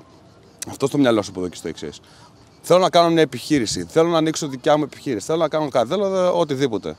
αυτό 0.68 0.86
στο 0.86 0.98
μυαλό 0.98 1.22
σου 1.22 1.30
από 1.30 1.40
εδώ 1.40 1.48
και 1.48 1.56
στο 1.56 1.68
εξής. 1.68 2.00
Θέλω 2.60 2.80
να 2.80 2.90
κάνω 2.90 3.10
μια 3.10 3.22
επιχείρηση. 3.22 3.86
Θέλω 3.88 4.08
να 4.08 4.18
ανοίξω 4.18 4.46
δικιά 4.46 4.76
μου 4.76 4.82
επιχείρηση. 4.82 5.26
Θέλω 5.26 5.38
να 5.38 5.48
κάνω 5.48 5.68
κάτι. 5.68 5.88
Θέλω 5.88 6.16
ε, 6.16 6.28
οτιδήποτε 6.34 6.96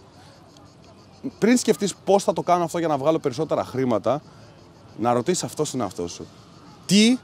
πριν 1.39 1.57
σκεφτείς 1.57 1.95
πώς 2.05 2.23
θα 2.23 2.33
το 2.33 2.41
κάνω 2.41 2.63
αυτό 2.63 2.79
για 2.79 2.87
να 2.87 2.97
βγάλω 2.97 3.19
περισσότερα 3.19 3.63
χρήματα, 3.63 4.21
να 4.99 5.13
ρωτήσεις 5.13 5.43
αυτός 5.43 5.67
στον 5.67 5.81
εαυτό 5.81 6.07
σου. 6.07 6.25
Τι 6.85 7.17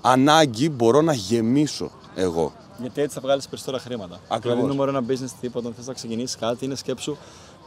ανάγκη 0.00 0.70
μπορώ 0.70 1.00
να 1.00 1.12
γεμίσω 1.12 1.90
εγώ; 2.14 2.52
Γιατί 2.78 3.00
έτσι 3.00 3.14
θα 3.14 3.20
βγάλεις 3.20 3.48
περισσότερα 3.48 3.78
χρήματα. 3.78 4.20
Ακριβώς. 4.28 4.60
Δηλαδή, 4.60 4.90
είναι 4.90 4.98
ένα 4.98 5.04
business 5.08 5.32
τύπο 5.40 5.58
όταν 5.58 5.74
θες 5.74 5.86
να 5.86 5.92
ξεκινήσεις 5.92 6.36
κάτι, 6.36 6.64
είναι 6.64 6.74
σκέψου 6.74 7.16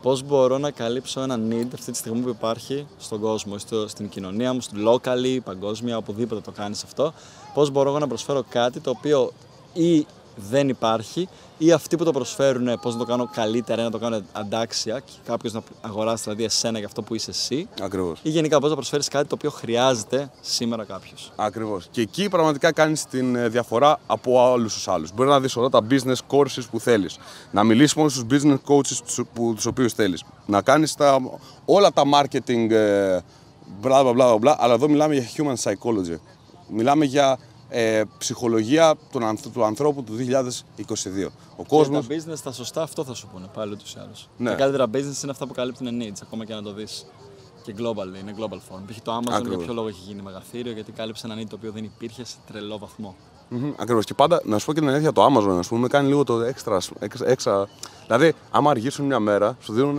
πώς 0.03 0.23
μπορώ 0.23 0.57
να 0.57 0.71
καλύψω 0.71 1.21
ένα 1.21 1.39
need 1.49 1.67
αυτή 1.73 1.91
τη 1.91 1.97
στιγμή 1.97 2.19
που 2.19 2.29
υπάρχει 2.29 2.87
στον 2.97 3.19
κόσμο, 3.19 3.57
στο, 3.57 3.87
στην 3.87 4.09
κοινωνία 4.09 4.53
μου, 4.53 4.61
στο 4.61 4.75
locally, 4.85 5.37
παγκόσμια, 5.43 5.97
οπουδήποτε 5.97 6.41
το 6.41 6.51
κάνεις 6.51 6.83
αυτό. 6.83 7.13
Πώς 7.53 7.69
μπορώ 7.69 7.89
εγώ 7.89 7.99
να 7.99 8.07
προσφέρω 8.07 8.43
κάτι 8.49 8.79
το 8.79 8.89
οποίο 8.89 9.31
ή 9.73 10.05
δεν 10.35 10.69
υπάρχει 10.69 11.27
ή 11.57 11.71
αυτοί 11.71 11.97
που 11.97 12.03
το 12.03 12.11
προσφέρουν 12.11 12.79
πώς 12.81 12.93
να 12.93 12.99
το 12.99 13.05
κάνω 13.05 13.29
καλύτερα, 13.33 13.83
να 13.83 13.91
το 13.91 13.99
κάνω 13.99 14.21
αντάξια 14.31 14.99
και 14.99 15.11
κάποιος 15.25 15.53
να 15.53 15.61
αγοράσει 15.81 16.23
δηλαδή 16.23 16.43
εσένα 16.43 16.77
για 16.77 16.87
αυτό 16.87 17.01
που 17.01 17.15
είσαι 17.15 17.29
εσύ. 17.29 17.67
Ακριβώς. 17.81 18.19
Ή 18.23 18.29
γενικά 18.29 18.59
πώς 18.59 18.69
να 18.69 18.75
προσφέρεις 18.75 19.07
κάτι 19.07 19.27
το 19.27 19.35
οποίο 19.35 19.49
χρειάζεται 19.49 20.31
σήμερα 20.41 20.83
κάποιος. 20.83 21.31
Ακριβώς. 21.35 21.87
Και 21.91 22.01
εκεί 22.01 22.29
πραγματικά 22.29 22.71
κάνεις 22.71 23.05
την 23.05 23.35
ε, 23.35 23.47
διαφορά 23.47 23.99
από 24.07 24.51
όλους 24.51 24.73
τους 24.73 24.87
άλλους. 24.87 25.13
Μπορεί 25.13 25.29
να 25.29 25.39
δεις 25.39 25.55
όλα 25.55 25.69
τα 25.69 25.81
business 25.89 26.17
courses 26.29 26.63
που 26.71 26.79
θέλεις. 26.79 27.17
Να 27.51 27.63
μιλήσεις 27.63 27.93
μόνο 27.95 28.09
στους 28.09 28.25
business 28.29 28.57
coaches 28.67 29.23
τους 29.33 29.65
οποίους 29.65 29.93
θέλεις. 29.93 30.23
Να 30.45 30.61
κάνεις 30.61 30.95
όλα 31.65 31.91
τα 31.91 32.03
marketing. 32.13 32.67
Μπλα, 33.79 34.13
μπλα, 34.13 34.37
μπλα, 34.37 34.55
αλλά 34.59 34.73
εδώ 34.73 34.89
μιλάμε 34.89 35.15
για 35.15 35.29
human 35.37 35.63
psychology. 35.63 36.17
Μιλάμε 36.67 37.05
για 37.05 37.37
ε, 37.75 38.03
ψυχολογία 38.17 38.95
του, 39.11 39.19
του 39.53 39.63
ανθρώπου 39.63 40.03
του 40.03 40.13
2022. 40.17 41.29
Ο 41.55 41.63
κόσμος... 41.63 42.07
Και 42.07 42.15
τα 42.15 42.31
business, 42.31 42.39
τα 42.43 42.51
σωστά 42.51 42.81
αυτό 42.81 43.03
θα 43.03 43.13
σου 43.13 43.27
πούνε 43.33 43.45
πάλι 43.53 43.71
ούτως 43.71 43.93
ή 43.93 43.97
άλλως. 44.01 44.29
Ναι. 44.37 44.49
Τα 44.49 44.55
καλύτερα 44.55 44.85
business 44.85 45.23
είναι 45.23 45.31
αυτά 45.31 45.47
που 45.47 45.53
καλύπτουν 45.53 45.87
needs, 46.01 46.17
ακόμα 46.21 46.45
και 46.45 46.53
να 46.53 46.61
το 46.61 46.73
δεις. 46.73 47.05
Και 47.63 47.73
global, 47.77 48.19
είναι 48.19 48.35
global 48.37 48.55
form. 48.55 48.81
Π.χ. 48.87 48.99
το 49.01 49.17
Amazon 49.17 49.31
Ακριβώς. 49.31 49.55
για 49.55 49.65
ποιο 49.65 49.73
λόγο 49.73 49.87
έχει 49.87 50.01
γίνει 50.05 50.21
μεγαθύριο, 50.21 50.71
γιατί 50.71 50.91
κάλυψε 50.91 51.27
ένα 51.27 51.41
need 51.41 51.47
το 51.49 51.55
οποίο 51.55 51.71
δεν 51.71 51.83
υπήρχε 51.83 52.25
σε 52.25 52.35
τρελό 52.47 52.77
βαθμό. 52.77 53.15
Mm-hmm, 53.51 53.73
Ακριβώς. 53.77 54.05
Και 54.05 54.13
πάντα, 54.13 54.41
να 54.43 54.57
σου 54.57 54.65
πω 54.65 54.73
και 54.73 54.79
την 54.79 54.89
αλήθεια, 54.89 55.11
το 55.11 55.25
Amazon, 55.25 55.57
ας 55.57 55.67
πούμε, 55.67 55.87
κάνει 55.87 56.07
λίγο 56.07 56.23
το 56.23 56.39
extra, 56.45 56.79
extra. 57.35 57.63
Δηλαδή, 58.05 58.33
άμα 58.51 58.71
αργήσουν 58.71 59.05
μια 59.05 59.19
μέρα, 59.19 59.57
σου 59.61 59.73
δίνουν 59.73 59.97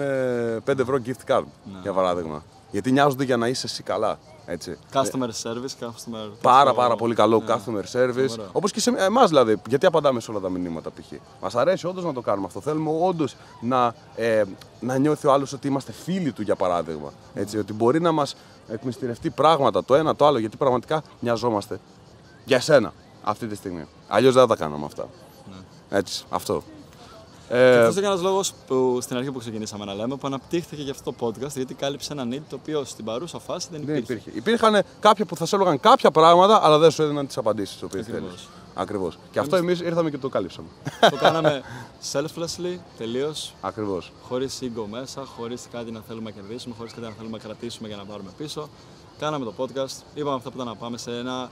5 0.66 0.78
ευρώ 0.78 0.98
gift 1.06 1.32
card, 1.32 1.44
ναι. 1.72 1.78
για 1.82 1.92
παράδειγμα. 1.92 2.42
Γιατί 2.74 2.92
νοιάζονται 2.92 3.24
για 3.24 3.36
να 3.36 3.48
είσαι 3.48 3.66
εσύ 3.66 3.82
καλά. 3.82 4.18
Έτσι. 4.46 4.78
Customer 4.92 5.28
service, 5.42 5.84
customer. 5.84 6.30
Πάρα, 6.40 6.74
πάρα 6.74 6.96
πολύ 6.96 7.14
καλό 7.14 7.42
yeah. 7.46 7.48
Ναι. 7.48 7.54
customer 7.54 7.84
service. 7.92 8.38
Όπως 8.52 8.72
και 8.72 8.80
σε 8.80 8.92
εμάς 8.96 9.28
δηλαδή. 9.28 9.60
Γιατί 9.68 9.86
απαντάμε 9.86 10.20
σε 10.20 10.30
όλα 10.30 10.40
τα 10.40 10.48
μηνύματα 10.48 10.90
π.χ. 10.90 11.12
Μας 11.40 11.54
αρέσει 11.54 11.86
όντως 11.86 12.04
να 12.04 12.12
το 12.12 12.20
κάνουμε 12.20 12.46
αυτό. 12.46 12.60
Θέλουμε 12.60 12.90
όντως 13.00 13.36
να, 13.60 13.94
ε, 14.14 14.42
να 14.80 14.98
νιώθει 14.98 15.26
ο 15.26 15.32
άλλος 15.32 15.52
ότι 15.52 15.66
είμαστε 15.66 15.92
φίλοι 15.92 16.32
του 16.32 16.42
για 16.42 16.56
παράδειγμα. 16.56 17.12
Έτσι, 17.34 17.58
ότι 17.58 17.72
μπορεί 17.72 18.00
να 18.00 18.12
μας 18.12 18.36
εκμυστηρευτεί 18.68 19.30
πράγματα 19.30 19.84
το 19.84 19.94
ένα 19.94 20.16
το 20.16 20.26
άλλο 20.26 20.38
γιατί 20.38 20.56
πραγματικά 20.56 21.02
νοιαζόμαστε 21.20 21.80
για 22.44 22.60
σένα 22.60 22.92
αυτή 23.22 23.46
τη 23.46 23.54
στιγμή. 23.54 23.86
Αλλιώς 24.08 24.32
δεν 24.34 24.42
θα 24.42 24.48
τα 24.48 24.56
κάναμε 24.56 24.84
αυτά. 24.84 25.08
Ναι. 25.48 25.98
Έτσι, 25.98 26.24
αυτό. 26.28 26.62
Ε... 27.48 27.78
αυτός 27.78 27.96
είναι 27.96 28.06
ένας 28.06 28.22
λόγος 28.22 28.52
που 28.66 28.98
στην 29.00 29.16
αρχή 29.16 29.30
που 29.30 29.38
ξεκινήσαμε 29.38 29.84
να 29.84 29.94
λέμε 29.94 30.16
που 30.16 30.26
αναπτύχθηκε 30.26 30.82
για 30.82 30.92
αυτό 30.92 31.12
το 31.12 31.26
podcast 31.26 31.54
γιατί 31.54 31.74
κάλυψε 31.74 32.12
ένα 32.12 32.26
need 32.30 32.42
το 32.48 32.56
οποίο 32.60 32.84
στην 32.84 33.04
παρούσα 33.04 33.38
φάση 33.38 33.68
δεν 33.70 33.82
υπήρχε. 33.82 34.02
Δεν 34.06 34.16
υπήρχε. 34.16 34.38
Υπήρχαν 34.38 34.82
κάποιοι 35.00 35.24
που 35.24 35.36
θα 35.36 35.46
σε 35.46 35.56
έλεγαν 35.56 35.80
κάποια 35.80 36.10
πράγματα, 36.10 36.60
αλλά 36.62 36.78
δεν 36.78 36.90
σου 36.90 37.02
έδιναν 37.02 37.26
τις 37.26 37.36
απαντήσεις 37.36 37.72
τις 37.72 37.82
οποίες 37.82 38.06
θέλεις. 38.06 38.48
Ακριβώς. 38.74 39.18
Και 39.30 39.38
αυτό 39.38 39.56
εμείς 39.56 39.80
ήρθαμε 39.80 40.10
και 40.10 40.18
το 40.18 40.28
κάλυψαμε. 40.28 40.68
Το 41.10 41.16
κάναμε 41.16 41.62
selflessly, 42.12 42.78
τελείως. 42.98 43.54
Ακριβώς. 43.60 44.12
Χωρίς 44.22 44.58
ego 44.62 44.84
μέσα, 44.90 45.24
χωρίς 45.36 45.62
κάτι 45.72 45.90
να 45.90 46.00
θέλουμε 46.08 46.30
να 46.30 46.40
κερδίσουμε, 46.40 46.74
χωρίς 46.78 46.92
κάτι 46.92 47.06
να 47.06 47.12
θέλουμε 47.12 47.36
να 47.36 47.42
κρατήσουμε 47.42 47.88
για 47.88 47.96
να 47.96 48.04
πάρουμε 48.04 48.30
πίσω. 48.36 48.68
Κάναμε 49.18 49.44
το 49.44 49.52
podcast, 49.56 50.02
είπαμε 50.14 50.36
αυτά 50.36 50.50
που 50.50 50.56
ήταν 50.56 50.66
να 50.66 50.76
πάμε 50.76 50.98
σε 50.98 51.10
ένα 51.10 51.50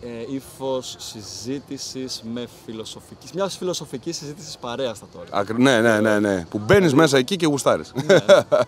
ε, 0.00 0.34
ύφος 0.34 0.96
συζήτησης 0.98 2.22
με 2.32 2.46
φιλοσοφικής. 2.64 3.32
Μιας 3.32 3.56
φιλοσοφικής 3.56 4.16
συζήτησης 4.16 4.56
παρέας 4.58 4.98
θα 4.98 5.06
τώρα. 5.12 5.44
ναι, 5.56 5.80
ναι, 5.80 6.00
ναι, 6.00 6.18
ναι. 6.18 6.46
Που 6.50 6.58
μπαίνεις 6.58 6.94
μέσα 6.94 7.18
εκεί 7.18 7.36
και 7.36 7.46
γουστάρεις. 7.46 7.92
Ναι. 8.06 8.16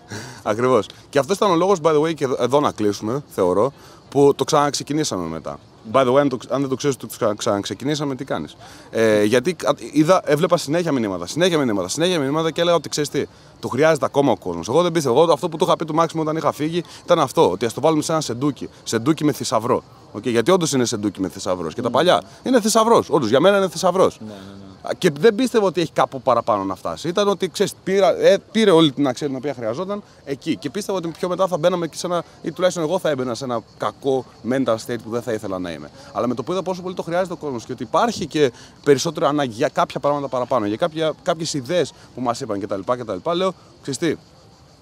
Ακριβώς. 0.43 0.85
Και 1.09 1.19
αυτός 1.19 1.35
ήταν 1.35 1.51
ο 1.51 1.55
λόγος, 1.55 1.77
by 1.81 1.91
the 1.91 2.01
way, 2.01 2.13
και 2.13 2.27
εδώ 2.39 2.59
να 2.59 2.71
κλείσουμε, 2.71 3.23
θεωρώ, 3.27 3.71
που 4.09 4.33
το 4.35 4.43
ξαναξεκινήσαμε 4.43 5.27
μετά. 5.27 5.59
By 5.91 6.05
the 6.05 6.13
way, 6.13 6.19
αν 6.49 6.59
δεν 6.59 6.69
το 6.69 6.75
ξέρεις, 6.75 6.97
το 6.97 7.07
ξαναξεκινήσαμε, 7.37 8.15
τι 8.15 8.23
κάνεις. 8.23 8.55
Ε, 8.89 9.23
γιατί 9.23 9.55
είδα, 9.91 10.21
έβλεπα 10.25 10.57
συνέχεια 10.57 10.91
μηνύματα, 10.91 11.27
συνέχεια 11.27 11.57
μηνύματα, 11.57 11.87
συνέχεια 11.87 12.19
μηνύματα 12.19 12.51
και 12.51 12.61
έλεγα 12.61 12.75
ότι 12.75 12.89
ξέρεις 12.89 13.09
τι, 13.09 13.25
το 13.59 13.67
χρειάζεται 13.67 14.05
ακόμα 14.05 14.31
ο 14.31 14.37
κόσμος. 14.37 14.67
Εγώ 14.67 14.81
δεν 14.81 14.91
πίστευα. 14.91 15.21
Εγώ 15.21 15.33
αυτό 15.33 15.49
που 15.49 15.57
το 15.57 15.65
είχα 15.65 15.75
πει 15.75 15.85
του 15.85 15.93
Μάξιμου 15.93 16.21
όταν 16.21 16.35
είχα 16.35 16.51
φύγει 16.51 16.83
ήταν 17.03 17.19
αυτό, 17.19 17.51
ότι 17.51 17.65
ας 17.65 17.73
το 17.73 17.81
βάλουμε 17.81 18.03
σε 18.03 18.11
ένα 18.11 18.21
σεντούκι. 18.21 18.69
Σεντούκι 18.83 19.23
με 19.23 19.31
θησαυρό. 19.31 19.83
Okay, 20.13 20.29
γιατί 20.29 20.51
όντως 20.51 20.71
είναι 20.71 20.85
σεντούκι 20.85 21.21
με 21.21 21.29
θησαυρός. 21.29 21.73
Και 21.73 21.81
τα 21.81 21.89
παλιά 21.89 22.21
είναι 22.43 22.61
θησαυρός. 22.61 23.09
Όντως 23.09 23.29
για 23.29 23.39
μένα 23.39 23.57
είναι 23.57 23.69
θησαυρός. 23.69 24.19
Ναι, 24.19 24.27
ναι, 24.27 24.33
ναι. 24.33 24.93
Και 24.97 25.11
δεν 25.19 25.35
πίστευα 25.35 25.65
ότι 25.65 25.81
έχει 25.81 25.91
κάπου 25.91 26.21
παραπάνω 26.21 26.63
να 26.63 26.75
φτάσει. 26.75 27.07
Ήταν 27.07 27.27
ότι 27.27 27.49
ξέρεις, 27.49 27.73
ε, 28.19 28.35
πήρε 28.51 28.71
όλη 28.71 28.91
την 28.91 29.07
αξία 29.07 29.27
την 29.27 29.35
οποία 29.35 29.53
χρειαζόταν 29.53 30.03
εκεί. 30.25 30.55
Και 30.57 30.69
πίστευα 30.69 30.97
ότι 30.97 31.07
πιο 31.07 31.27
μετά 31.27 31.47
θα 31.47 31.57
μπαίναμε 31.57 31.87
και 31.87 31.97
σε 31.97 32.05
ένα, 32.05 32.23
ή 32.41 32.51
τουλάχιστον 32.51 32.83
εγώ 32.83 32.99
θα 32.99 33.09
έμπαινα 33.09 33.35
σε 33.35 33.43
ένα 33.43 33.61
κακό 33.77 34.25
mental 34.49 34.75
state 34.85 34.99
που 35.03 35.09
δεν 35.09 35.21
θα 35.21 35.33
ήθελα 35.33 35.59
να 35.59 35.71
είμαι. 35.71 35.89
Αλλά 36.13 36.27
με 36.27 36.33
το 36.33 36.43
που 36.43 36.51
είδα 36.51 36.61
πόσο 36.61 36.81
πολύ 36.81 36.95
το 36.95 37.03
χρειάζεται 37.03 37.33
ο 37.33 37.37
κόσμος 37.37 37.65
και 37.65 37.71
ότι 37.71 37.83
υπάρχει 37.83 38.25
και 38.27 38.51
περισσότερο 38.83 39.27
ανάγκη 39.27 39.53
για 39.53 39.69
κάποια 39.69 39.99
πράγματα 39.99 40.27
παραπάνω, 40.27 40.65
για 40.65 41.13
κάποιες 41.23 41.53
ιδέες 41.53 41.93
που 42.15 42.21
μας 42.21 42.41
είπαν 42.41 42.59
κτλ. 42.59 42.79
κτλ. 42.85 43.31
Λέω, 43.31 43.53
ξέρεις 43.81 43.99
τι, 43.99 44.15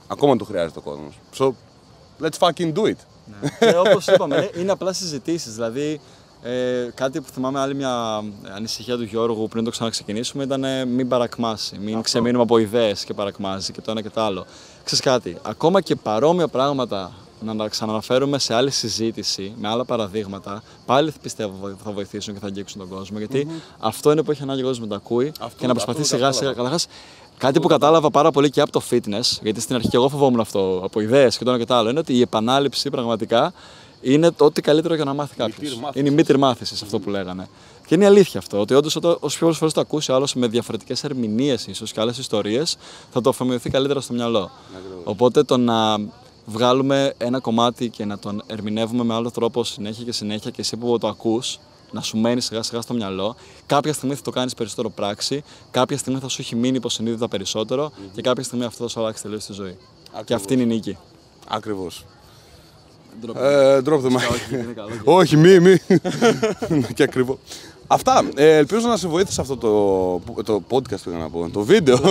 ακόμα 0.07 0.35
το 0.35 0.45
χρειάζεται 0.45 0.79
ο 0.79 0.81
κόσμος. 0.81 1.19
So, 1.37 1.51
let's 2.21 2.37
fucking 2.39 2.73
do 2.73 2.83
it. 2.83 3.16
Ναι. 3.27 3.49
και 3.71 3.77
όπως 3.77 4.07
είπαμε, 4.07 4.49
είναι 4.55 4.71
απλά 4.71 4.93
συζητήσεις. 4.93 5.53
Δηλαδή, 5.53 5.99
ε, 6.41 6.89
κάτι 6.93 7.21
που 7.21 7.27
θυμάμαι 7.33 7.59
άλλη 7.59 7.75
μια 7.75 8.23
ανησυχία 8.55 8.97
του 8.97 9.03
Γιώργου 9.03 9.47
πριν 9.47 9.63
το 9.63 9.69
ξαναξεκινήσουμε 9.69 10.43
ήταν 10.43 10.63
ε, 10.63 10.85
μην 10.85 11.07
παρακμάσει, 11.07 11.77
μην 11.81 12.01
ξεμείνουμε 12.01 12.43
από 12.43 12.57
ιδέες 12.57 13.03
και 13.03 13.13
παρακμάζει 13.13 13.71
και 13.71 13.81
το 13.81 13.91
ένα 13.91 14.01
και 14.01 14.09
το 14.09 14.21
άλλο. 14.21 14.45
Ξέρεις 14.83 15.03
κάτι, 15.03 15.37
ακόμα 15.41 15.81
και 15.81 15.95
παρόμοια 15.95 16.47
πράγματα 16.47 17.11
να 17.39 17.55
τα 17.55 17.67
ξαναναφέρουμε 17.67 18.39
σε 18.39 18.53
άλλη 18.53 18.71
συζήτηση, 18.71 19.53
με 19.57 19.67
άλλα 19.67 19.85
παραδείγματα, 19.85 20.63
πάλι 20.85 21.13
πιστεύω 21.21 21.75
θα 21.83 21.91
βοηθήσουν 21.91 22.33
και 22.33 22.39
θα 22.39 22.47
αγγίξουν 22.47 22.79
τον 22.79 22.89
κόσμο. 22.89 23.17
αυτό 23.79 24.11
είναι 24.11 24.23
που 24.23 24.31
έχει 24.31 24.41
ανάγκη 24.41 24.61
ο 24.61 24.65
κόσμος 24.65 24.87
να 24.87 24.93
τα 24.93 25.01
ακούει 25.03 25.31
αυτό, 25.39 25.57
και 25.57 25.67
να 25.67 25.73
προσπαθεί 25.73 26.03
σιγά 26.03 26.31
σιγά. 26.31 26.53
Καταρχάς, 26.53 26.87
Κάτι 27.37 27.59
που 27.59 27.67
κατάλαβα 27.67 28.09
πάρα 28.09 28.31
πολύ 28.31 28.49
και 28.49 28.61
από 28.61 28.71
το 28.71 28.81
fitness, 28.89 29.39
γιατί 29.41 29.61
στην 29.61 29.75
αρχή 29.75 29.87
και 29.87 29.95
εγώ 29.95 30.09
φοβόμουν 30.09 30.39
αυτό 30.39 30.81
από 30.83 30.99
ιδέες 30.99 31.37
και 31.37 31.43
το 31.43 31.49
ένα 31.49 31.59
και 31.59 31.65
το 31.65 31.73
άλλο, 31.73 31.89
είναι 31.89 31.99
ότι 31.99 32.13
η 32.13 32.21
επανάληψη 32.21 32.89
πραγματικά 32.89 33.53
είναι 34.01 34.31
το 34.31 34.45
ό,τι 34.45 34.61
καλύτερο 34.61 34.95
για 34.95 35.03
να 35.03 35.13
μάθει 35.13 35.35
κάποιος. 35.35 35.59
Μητήρ 35.59 35.77
μάθησης. 35.79 36.01
Είναι 36.01 36.09
η 36.09 36.15
μήτρη 36.15 36.37
μάθηση 36.37 36.79
αυτό 36.83 36.99
που 36.99 37.09
λέγανε. 37.09 37.47
Και 37.87 37.95
είναι 37.95 38.03
η 38.03 38.07
αλήθεια 38.07 38.39
αυτό. 38.39 38.59
Ότι 38.59 38.73
όντως 38.73 38.95
όσο 39.19 39.37
πιο 39.37 39.53
φορές 39.53 39.73
το 39.73 39.81
ακούσει 39.81 40.11
ο 40.11 40.15
άλλος 40.15 40.33
με 40.33 40.47
διαφορετικές 40.47 41.03
ερμηνείες 41.03 41.67
ίσως 41.67 41.91
και 41.91 41.99
άλλες 41.99 42.17
ιστορίες, 42.17 42.77
θα 43.11 43.21
το 43.21 43.29
αφομοιωθεί 43.29 43.69
καλύτερα 43.69 44.01
στο 44.01 44.13
μυαλό. 44.13 44.49
Οπότε 45.03 45.43
το 45.43 45.57
να 45.57 45.97
βγάλουμε 46.45 47.13
ένα 47.17 47.39
κομμάτι 47.39 47.89
και 47.89 48.05
να 48.05 48.17
τον 48.19 48.43
ερμηνεύουμε 48.47 49.03
με 49.03 49.13
άλλο 49.13 49.31
τρόπο 49.31 49.63
συνέχεια 49.63 50.03
και 50.03 50.11
συνέχεια 50.11 50.51
και 50.51 50.61
εσύ 50.61 50.77
που 50.77 50.97
το 50.97 51.07
ακούς, 51.07 51.59
να 51.91 52.01
σου 52.01 52.17
μένει 52.17 52.41
σιγά 52.41 52.63
σιγά 52.63 52.81
στο 52.81 52.93
μυαλό, 52.93 53.35
κάποια 53.65 53.93
στιγμή 53.93 54.15
θα 54.15 54.21
το 54.21 54.31
κάνεις 54.31 54.53
περισσότερο 54.53 54.89
πράξη, 54.89 55.43
κάποια 55.71 55.97
στιγμή 55.97 56.19
θα 56.19 56.27
σου 56.27 56.41
έχει 56.41 56.55
μείνει 56.55 56.77
υποσυνείδητα 56.77 57.27
περισσότερο 57.27 57.91
και 58.13 58.21
κάποια 58.21 58.43
στιγμή 58.43 58.65
αυτό 58.65 58.83
θα 58.83 58.89
σου 58.89 58.99
αλλάξει 58.99 59.23
τελείως 59.23 59.45
τη 59.45 59.53
ζωή. 59.53 59.77
Και 60.25 60.33
αυτή 60.33 60.53
είναι 60.53 60.63
η 60.63 60.65
νίκη. 60.65 60.97
Ακριβώς. 61.47 62.05
Drop 63.25 63.35
Ε, 63.35 63.77
drop 63.85 64.01
the 64.01 64.11
mic. 64.11 64.15
Όχι, 64.15 64.53
είναι 64.53 64.73
καλό. 64.75 64.89
Όχι, 65.03 65.37
μη, 65.37 65.59
μη. 65.59 65.77
και 66.95 67.03
ακριβώς. 67.03 67.37
Αυτά. 67.87 68.23
Ε, 68.35 68.55
ελπίζω 68.57 68.87
να 68.87 68.97
σε 68.97 69.07
βοήθησε 69.07 69.41
αυτό 69.41 69.57
το, 69.57 70.43
το 70.43 70.61
podcast 70.69 70.99
πήγα 71.03 71.17
να 71.17 71.29
πω. 71.29 71.49
Το 71.53 71.61
βίντεο. 71.61 71.97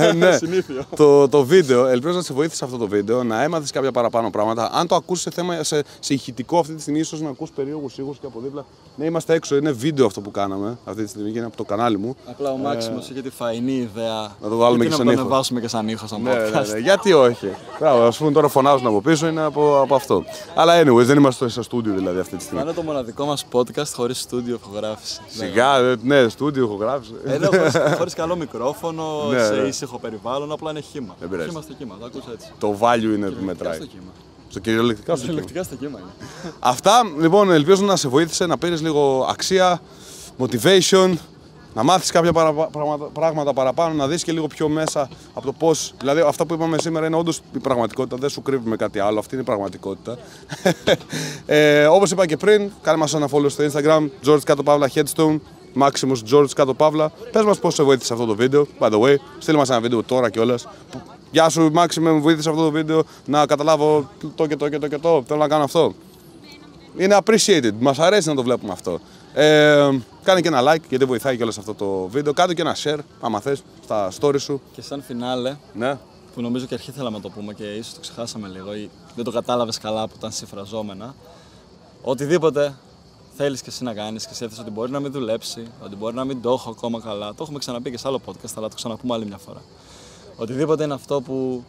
Ε, 0.00 0.12
ναι. 0.12 0.36
Συνήθιο. 0.42 0.84
το, 0.96 1.28
το 1.28 1.44
βίντεο. 1.44 1.86
Ελπίζω 1.86 2.14
να 2.16 2.22
σε 2.22 2.32
βοήθησε 2.32 2.64
αυτό 2.64 2.76
το 2.76 2.88
βίντεο, 2.88 3.22
να 3.24 3.42
έμαθες 3.42 3.70
κάποια 3.70 3.90
παραπάνω 3.92 4.30
πράγματα. 4.30 4.70
Αν 4.72 4.86
το 4.86 4.94
ακούσει 4.94 5.22
σε 5.22 5.30
θέμα 5.30 5.62
σε, 5.62 5.82
σε 6.00 6.14
ηχητικό 6.14 6.58
αυτή 6.58 6.74
τη 6.74 6.80
στιγμή, 6.80 6.98
ίσως 6.98 7.20
να 7.20 7.28
ακούς 7.28 7.50
περίεργους 7.50 7.98
ήχους 7.98 8.18
και 8.18 8.26
από 8.26 8.40
δίπλα. 8.40 8.64
Ναι, 8.96 9.04
είμαστε 9.04 9.34
έξω. 9.34 9.56
Είναι 9.56 9.70
βίντεο 9.70 10.06
αυτό 10.06 10.20
που 10.20 10.30
κάναμε 10.30 10.78
αυτή 10.84 11.02
τη 11.02 11.08
στιγμή 11.08 11.30
και 11.30 11.38
είναι 11.38 11.46
από 11.46 11.56
το 11.56 11.64
κανάλι 11.64 11.98
μου. 11.98 12.16
Απλά 12.30 12.50
ο 12.52 12.56
Μάξιμος 12.56 13.08
είχε 13.10 13.22
τη 13.22 13.30
φαϊνή 13.30 13.72
ιδέα. 13.72 14.20
Να 14.42 14.48
το 14.48 14.56
βάλουμε 14.56 14.84
γιατί 14.84 14.84
και 14.84 14.88
να 14.88 14.96
σαν 14.96 15.06
το 15.06 15.12
ήχο. 15.12 15.20
ανεβάσουμε 15.20 15.60
και 15.60 15.68
σαν 15.68 15.88
ήχο 15.88 16.06
στο 16.06 16.18
Ναι, 16.18 16.32
ναι, 16.34 16.38
podcast. 16.48 16.66
ναι. 16.72 16.78
Γιατί 16.78 17.12
όχι. 17.12 17.48
Μπράβο, 17.80 18.02
ας 18.02 18.16
πούμε 18.16 18.32
τώρα 18.32 18.48
φωνάζουν 18.48 18.86
από 18.86 19.00
πίσω 19.00 19.26
είναι 19.26 19.40
από, 19.42 19.80
από 19.80 19.94
αυτό. 19.94 20.24
Αλλά 20.54 20.80
anyways, 20.82 21.04
δεν 21.04 21.16
είμαστε 21.16 21.48
στο 21.48 21.62
στούντιο 21.62 21.94
δηλαδή 21.94 22.18
αυτή 22.18 22.30
τη 22.30 22.36
Θα 22.36 22.42
στιγμή. 22.44 22.62
είναι 22.62 22.72
το 22.72 22.82
μοναδικό 22.82 23.24
μας 23.24 23.44
podcast 23.52 23.88
χωρίς 23.94 24.20
στούντιο 24.20 24.58
ηχογράφηση. 24.62 25.09
Σιγά, 25.28 25.76
ε, 25.78 25.96
ναι, 26.02 26.28
στούντιο 26.28 26.64
έχω 26.64 26.74
γράψει. 26.74 27.10
Εδώ 27.24 27.46
χωρίς, 27.58 27.72
χωρίς 27.96 28.14
καλό 28.14 28.36
μικρόφωνο, 28.36 29.28
Ναι, 29.32 29.44
σε 29.44 29.52
ναι. 29.54 29.68
ήσυχο 29.68 29.98
περιβάλλον, 29.98 30.52
απλά 30.52 30.70
είναι 30.70 30.80
χήμα. 30.80 31.16
Δεν 31.20 31.28
πειράζει. 31.28 31.48
Χήμα 31.48 31.60
στο 31.62 31.72
κύμα, 31.72 31.94
το 32.00 32.04
ακούς 32.04 32.22
έτσι. 32.32 32.52
Το 32.58 32.76
value 32.80 32.94
είναι 32.96 33.00
που 33.00 33.14
Κυριολεκτικά 33.16 33.44
μετράει. 33.44 33.74
στο 33.76 33.86
κύμα. 33.86 34.10
Στο 34.48 34.58
κυριολεκτικά 34.60 35.16
στο 35.16 35.26
κύμα. 35.26 35.40
Κυριολεκτικά 35.40 35.62
στο 35.62 35.74
κύμα 35.86 35.98
είναι. 35.98 36.10
Αυτά 36.58 37.02
λοιπόν 37.20 37.50
ελπίζω 37.50 37.84
να 37.84 37.96
σε 37.96 38.08
βοήθησε 38.08 38.46
να 38.46 38.58
πάρει 38.58 38.76
λίγο 38.76 39.26
αξία, 39.30 39.80
motivation, 40.38 41.12
να 41.74 41.82
μάθεις 41.82 42.10
κάποια 42.10 42.32
παραπα- 42.32 42.70
πράγματα, 42.70 43.04
πράγματα 43.04 43.52
παραπάνω, 43.52 43.94
να 43.94 44.06
δεις 44.06 44.24
και 44.24 44.32
λίγο 44.32 44.46
πιο 44.46 44.68
μέσα 44.68 45.08
από 45.34 45.46
το 45.46 45.52
πώς, 45.52 45.94
δηλαδή 45.98 46.20
αυτά 46.20 46.46
που 46.46 46.54
είπαμε 46.54 46.78
σήμερα 46.78 47.06
είναι 47.06 47.16
όντως 47.16 47.40
η 47.52 47.58
πραγματικότητα, 47.58 48.16
δεν 48.16 48.28
σου 48.28 48.42
κρύβουμε 48.42 48.76
κάτι 48.76 48.98
άλλο, 48.98 49.18
αυτή 49.18 49.34
είναι 49.34 49.42
η 49.42 49.46
πραγματικότητα. 49.46 50.18
ε, 51.46 51.86
όπως 51.86 52.10
είπα 52.10 52.26
και 52.26 52.36
πριν, 52.36 52.70
κάνε 52.82 52.98
μας 52.98 53.14
ένα 53.14 53.28
follow 53.32 53.50
στο 53.50 53.64
Instagram, 53.64 54.08
George 54.26 54.42
κάτω 54.44 54.62
παύλα 54.62 54.90
headstone, 54.94 55.36
Maximus 55.78 56.34
George 56.34 56.50
κάτω 56.54 56.74
παύλα. 56.74 57.12
Πες 57.32 57.44
μας 57.44 57.58
πώς 57.58 57.74
σε 57.74 57.82
βοήθησε 57.82 58.12
αυτό 58.12 58.24
το 58.24 58.34
βίντεο, 58.34 58.66
by 58.78 58.90
the 58.90 59.00
way, 59.00 59.14
στείλ 59.38 59.56
μας 59.56 59.70
ένα 59.70 59.80
βίντεο 59.80 60.02
τώρα 60.02 60.30
κιόλας. 60.30 60.68
Γεια 61.30 61.48
σου 61.48 61.72
Maximus, 61.76 62.00
μου 62.00 62.20
βοήθησε 62.20 62.48
αυτό 62.48 62.62
το 62.62 62.70
βίντεο 62.70 63.02
να 63.24 63.46
καταλάβω 63.46 64.08
το 64.34 64.46
και 64.46 64.56
το 64.56 64.68
και 64.68 64.78
το 64.78 64.88
και 64.88 64.98
το, 64.98 65.22
θέλω 65.26 65.38
να 65.38 65.48
κάνω 65.48 65.64
αυτό 65.64 65.94
είναι 66.96 67.18
appreciated. 67.24 67.72
Μας 67.78 67.98
αρέσει 67.98 68.28
να 68.28 68.34
το 68.34 68.42
βλέπουμε 68.42 68.72
αυτό. 68.72 69.00
Ε, 69.34 69.90
κάνε 70.22 70.40
και 70.40 70.48
ένα 70.48 70.60
like 70.72 70.82
γιατί 70.88 71.04
βοηθάει 71.04 71.36
κιόλας 71.36 71.58
αυτό 71.58 71.74
το 71.74 72.06
βίντεο. 72.08 72.32
Κάνε 72.32 72.54
και 72.54 72.60
ένα 72.62 72.76
share, 72.82 72.98
άμα 73.20 73.40
θες, 73.40 73.62
στα 73.84 74.10
stories 74.20 74.40
σου. 74.40 74.60
Και 74.72 74.82
σαν 74.82 75.02
φινάλε, 75.02 75.56
Ναι. 75.74 75.98
που 76.34 76.40
νομίζω 76.40 76.66
και 76.66 76.74
αρχή 76.74 76.90
θέλαμε 76.90 77.16
να 77.16 77.22
το 77.22 77.28
πούμε 77.30 77.54
και 77.54 77.64
ίσως 77.64 77.94
το 77.94 78.00
ξεχάσαμε 78.00 78.48
λίγο 78.48 78.74
ή 78.74 78.90
δεν 79.14 79.24
το 79.24 79.30
κατάλαβες 79.30 79.78
καλά 79.78 80.08
που 80.08 80.14
ήταν 80.18 80.32
συμφραζόμενα. 80.32 81.14
Οτιδήποτε 82.02 82.74
θέλεις 83.36 83.60
και 83.62 83.68
εσύ 83.68 83.84
να 83.84 83.94
κάνεις 83.94 84.26
και 84.26 84.34
σκέφτεσαι 84.34 84.60
ότι 84.60 84.70
μπορεί 84.70 84.90
να 84.90 85.00
μην 85.00 85.12
δουλέψει, 85.12 85.66
ότι 85.84 85.96
μπορεί 85.96 86.14
να 86.14 86.24
μην 86.24 86.42
το 86.42 86.50
έχω 86.50 86.70
ακόμα 86.70 87.00
καλά. 87.00 87.28
Το 87.28 87.36
έχουμε 87.42 87.58
ξαναπεί 87.58 87.90
και 87.90 87.98
σε 87.98 88.08
άλλο 88.08 88.20
podcast, 88.26 88.52
αλλά 88.56 88.68
το 88.68 88.74
ξαναπούμε 88.74 89.14
άλλη 89.14 89.26
μια 89.26 89.38
φορά. 89.38 89.62
Οτιδήποτε 90.36 90.84
είναι 90.84 90.94
αυτό 90.94 91.20
που 91.20 91.64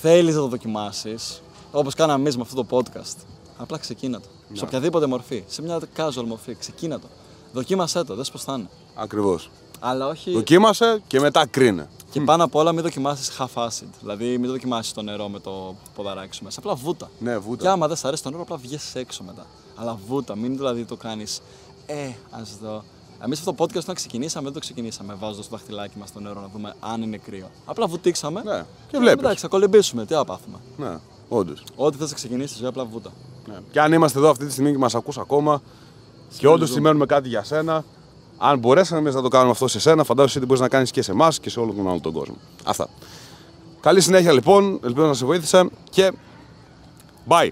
θέλεις 0.00 0.34
να 0.34 0.40
το 0.40 0.46
δοκιμάσεις, 0.46 1.42
όπως 1.72 1.94
κάναμε 1.94 2.20
εμείς 2.20 2.36
με 2.36 2.42
αυτό 2.42 2.64
το 2.64 2.66
podcast, 2.78 3.16
απλά 3.56 3.78
ξεκίνα 3.78 4.20
το. 4.20 4.26
Σε 4.52 4.64
οποιαδήποτε 4.64 5.06
μορφή, 5.06 5.44
σε 5.46 5.62
μια 5.62 5.80
casual 5.96 6.24
μορφή, 6.26 6.54
ξεκίνα 6.54 6.98
το. 6.98 7.06
Δοκίμασέ 7.52 8.04
το, 8.04 8.14
δες 8.14 8.30
πώς 8.30 8.42
θα 8.42 8.54
είναι. 8.54 8.68
Ακριβώς. 8.94 9.50
Αλλά 9.80 10.06
όχι... 10.06 10.32
Δοκίμασε 10.32 11.02
και 11.06 11.20
μετά 11.20 11.46
κρίνε. 11.46 11.88
Και 12.10 12.20
πάνω 12.20 12.44
απ' 12.44 12.54
όλα 12.54 12.72
μην 12.72 12.82
δοκιμάσεις 12.82 13.36
half 13.38 13.64
acid. 13.66 13.88
Δηλαδή 14.00 14.38
μην 14.38 14.46
το 14.46 14.50
δοκιμάσεις 14.50 14.92
το 14.92 15.02
νερό 15.02 15.28
με 15.28 15.40
το 15.40 15.74
ποδαράκι 15.94 16.34
σου 16.34 16.44
μέσα. 16.44 16.60
Απλά 16.60 16.74
βούτα. 16.74 17.10
Ναι, 17.18 17.38
βούτα. 17.38 17.62
Και 17.62 17.68
άμα 17.68 17.88
δεν 17.88 17.96
σ' 17.96 18.04
αρέσει 18.04 18.22
το 18.22 18.30
νερό, 18.30 18.42
απλά 18.42 18.56
βγες 18.56 18.94
έξω 18.94 19.22
μετά. 19.22 19.46
Αλλά 19.76 19.98
βούτα, 20.06 20.36
μην 20.36 20.56
δηλαδή 20.56 20.84
το 20.84 20.96
κάνεις. 20.96 21.40
Ε, 21.86 22.10
ας 22.30 22.56
δω. 22.62 22.84
Εμείς 23.24 23.38
αυτό 23.38 23.52
το 23.52 23.64
podcast 23.64 23.76
όταν 23.76 23.94
ξεκινήσαμε, 23.94 24.44
δεν 24.44 24.52
το 24.52 24.60
ξεκινήσαμε 24.60 25.14
βάζοντας 25.14 25.48
το 25.48 25.56
δαχτυλάκι 25.56 25.98
μας 25.98 26.08
στο 26.08 26.20
νερό 26.20 26.40
να 26.40 26.48
δούμε 26.52 26.74
αν 26.80 27.02
είναι 27.02 27.16
κρύο. 27.16 27.50
Απλά 27.64 27.86
βουτήξαμε. 27.86 28.42
Ναι, 28.44 28.64
και 28.88 28.98
βλέπεις. 28.98 29.22
Εντάξει, 29.22 29.40
θα 29.40 29.48
κολυμπήσουμε, 29.48 30.06
τι 30.06 30.14
να 30.14 30.24
πάθουμε. 30.24 30.58
Ναι, 30.76 30.98
όντως. 31.28 31.64
Ό,τι 31.76 31.96
θες 31.96 32.08
να 32.08 32.14
ξεκινήσεις, 32.14 32.56
ζωή 32.56 32.68
απλά 32.68 32.84
βούτα. 32.84 33.12
Ναι. 33.46 33.54
Και 33.70 33.80
αν 33.80 33.92
είμαστε 33.92 34.18
εδώ 34.18 34.30
αυτή 34.30 34.46
τη 34.46 34.52
στιγμή 34.52 34.70
και 34.70 34.78
μας 34.78 34.94
ακούς 34.94 35.18
ακόμα 35.18 35.62
και 36.38 36.48
όντως 36.48 36.70
σημαίνουμε 36.70 37.06
κάτι 37.06 37.28
για 37.28 37.44
σένα, 37.44 37.84
αν 38.38 38.58
μπορέσαμε 38.58 39.00
εμείς 39.00 39.14
να 39.14 39.22
το 39.22 39.28
κάνουμε 39.28 39.50
αυτό 39.50 39.68
σε 39.68 39.80
σένα, 39.80 40.04
φαντάζομαι 40.04 40.32
ότι 40.36 40.46
μπορείς 40.46 40.60
να 40.60 40.68
κάνεις 40.68 40.90
και 40.90 41.02
σε 41.02 41.10
εμάς 41.10 41.40
και 41.40 41.50
σε 41.50 41.60
όλο 41.60 41.72
τον 41.72 41.88
άλλο 41.88 42.00
τον 42.00 42.12
κόσμο. 42.12 42.36
Αυτά. 42.64 42.88
Καλή 43.80 44.00
συνέχεια 44.00 44.32
λοιπόν, 44.32 44.80
ελπίζω 44.84 45.06
να 45.06 45.14
σε 45.14 45.24
βοήθησα 45.24 45.70
και 45.90 46.12
bye. 47.28 47.48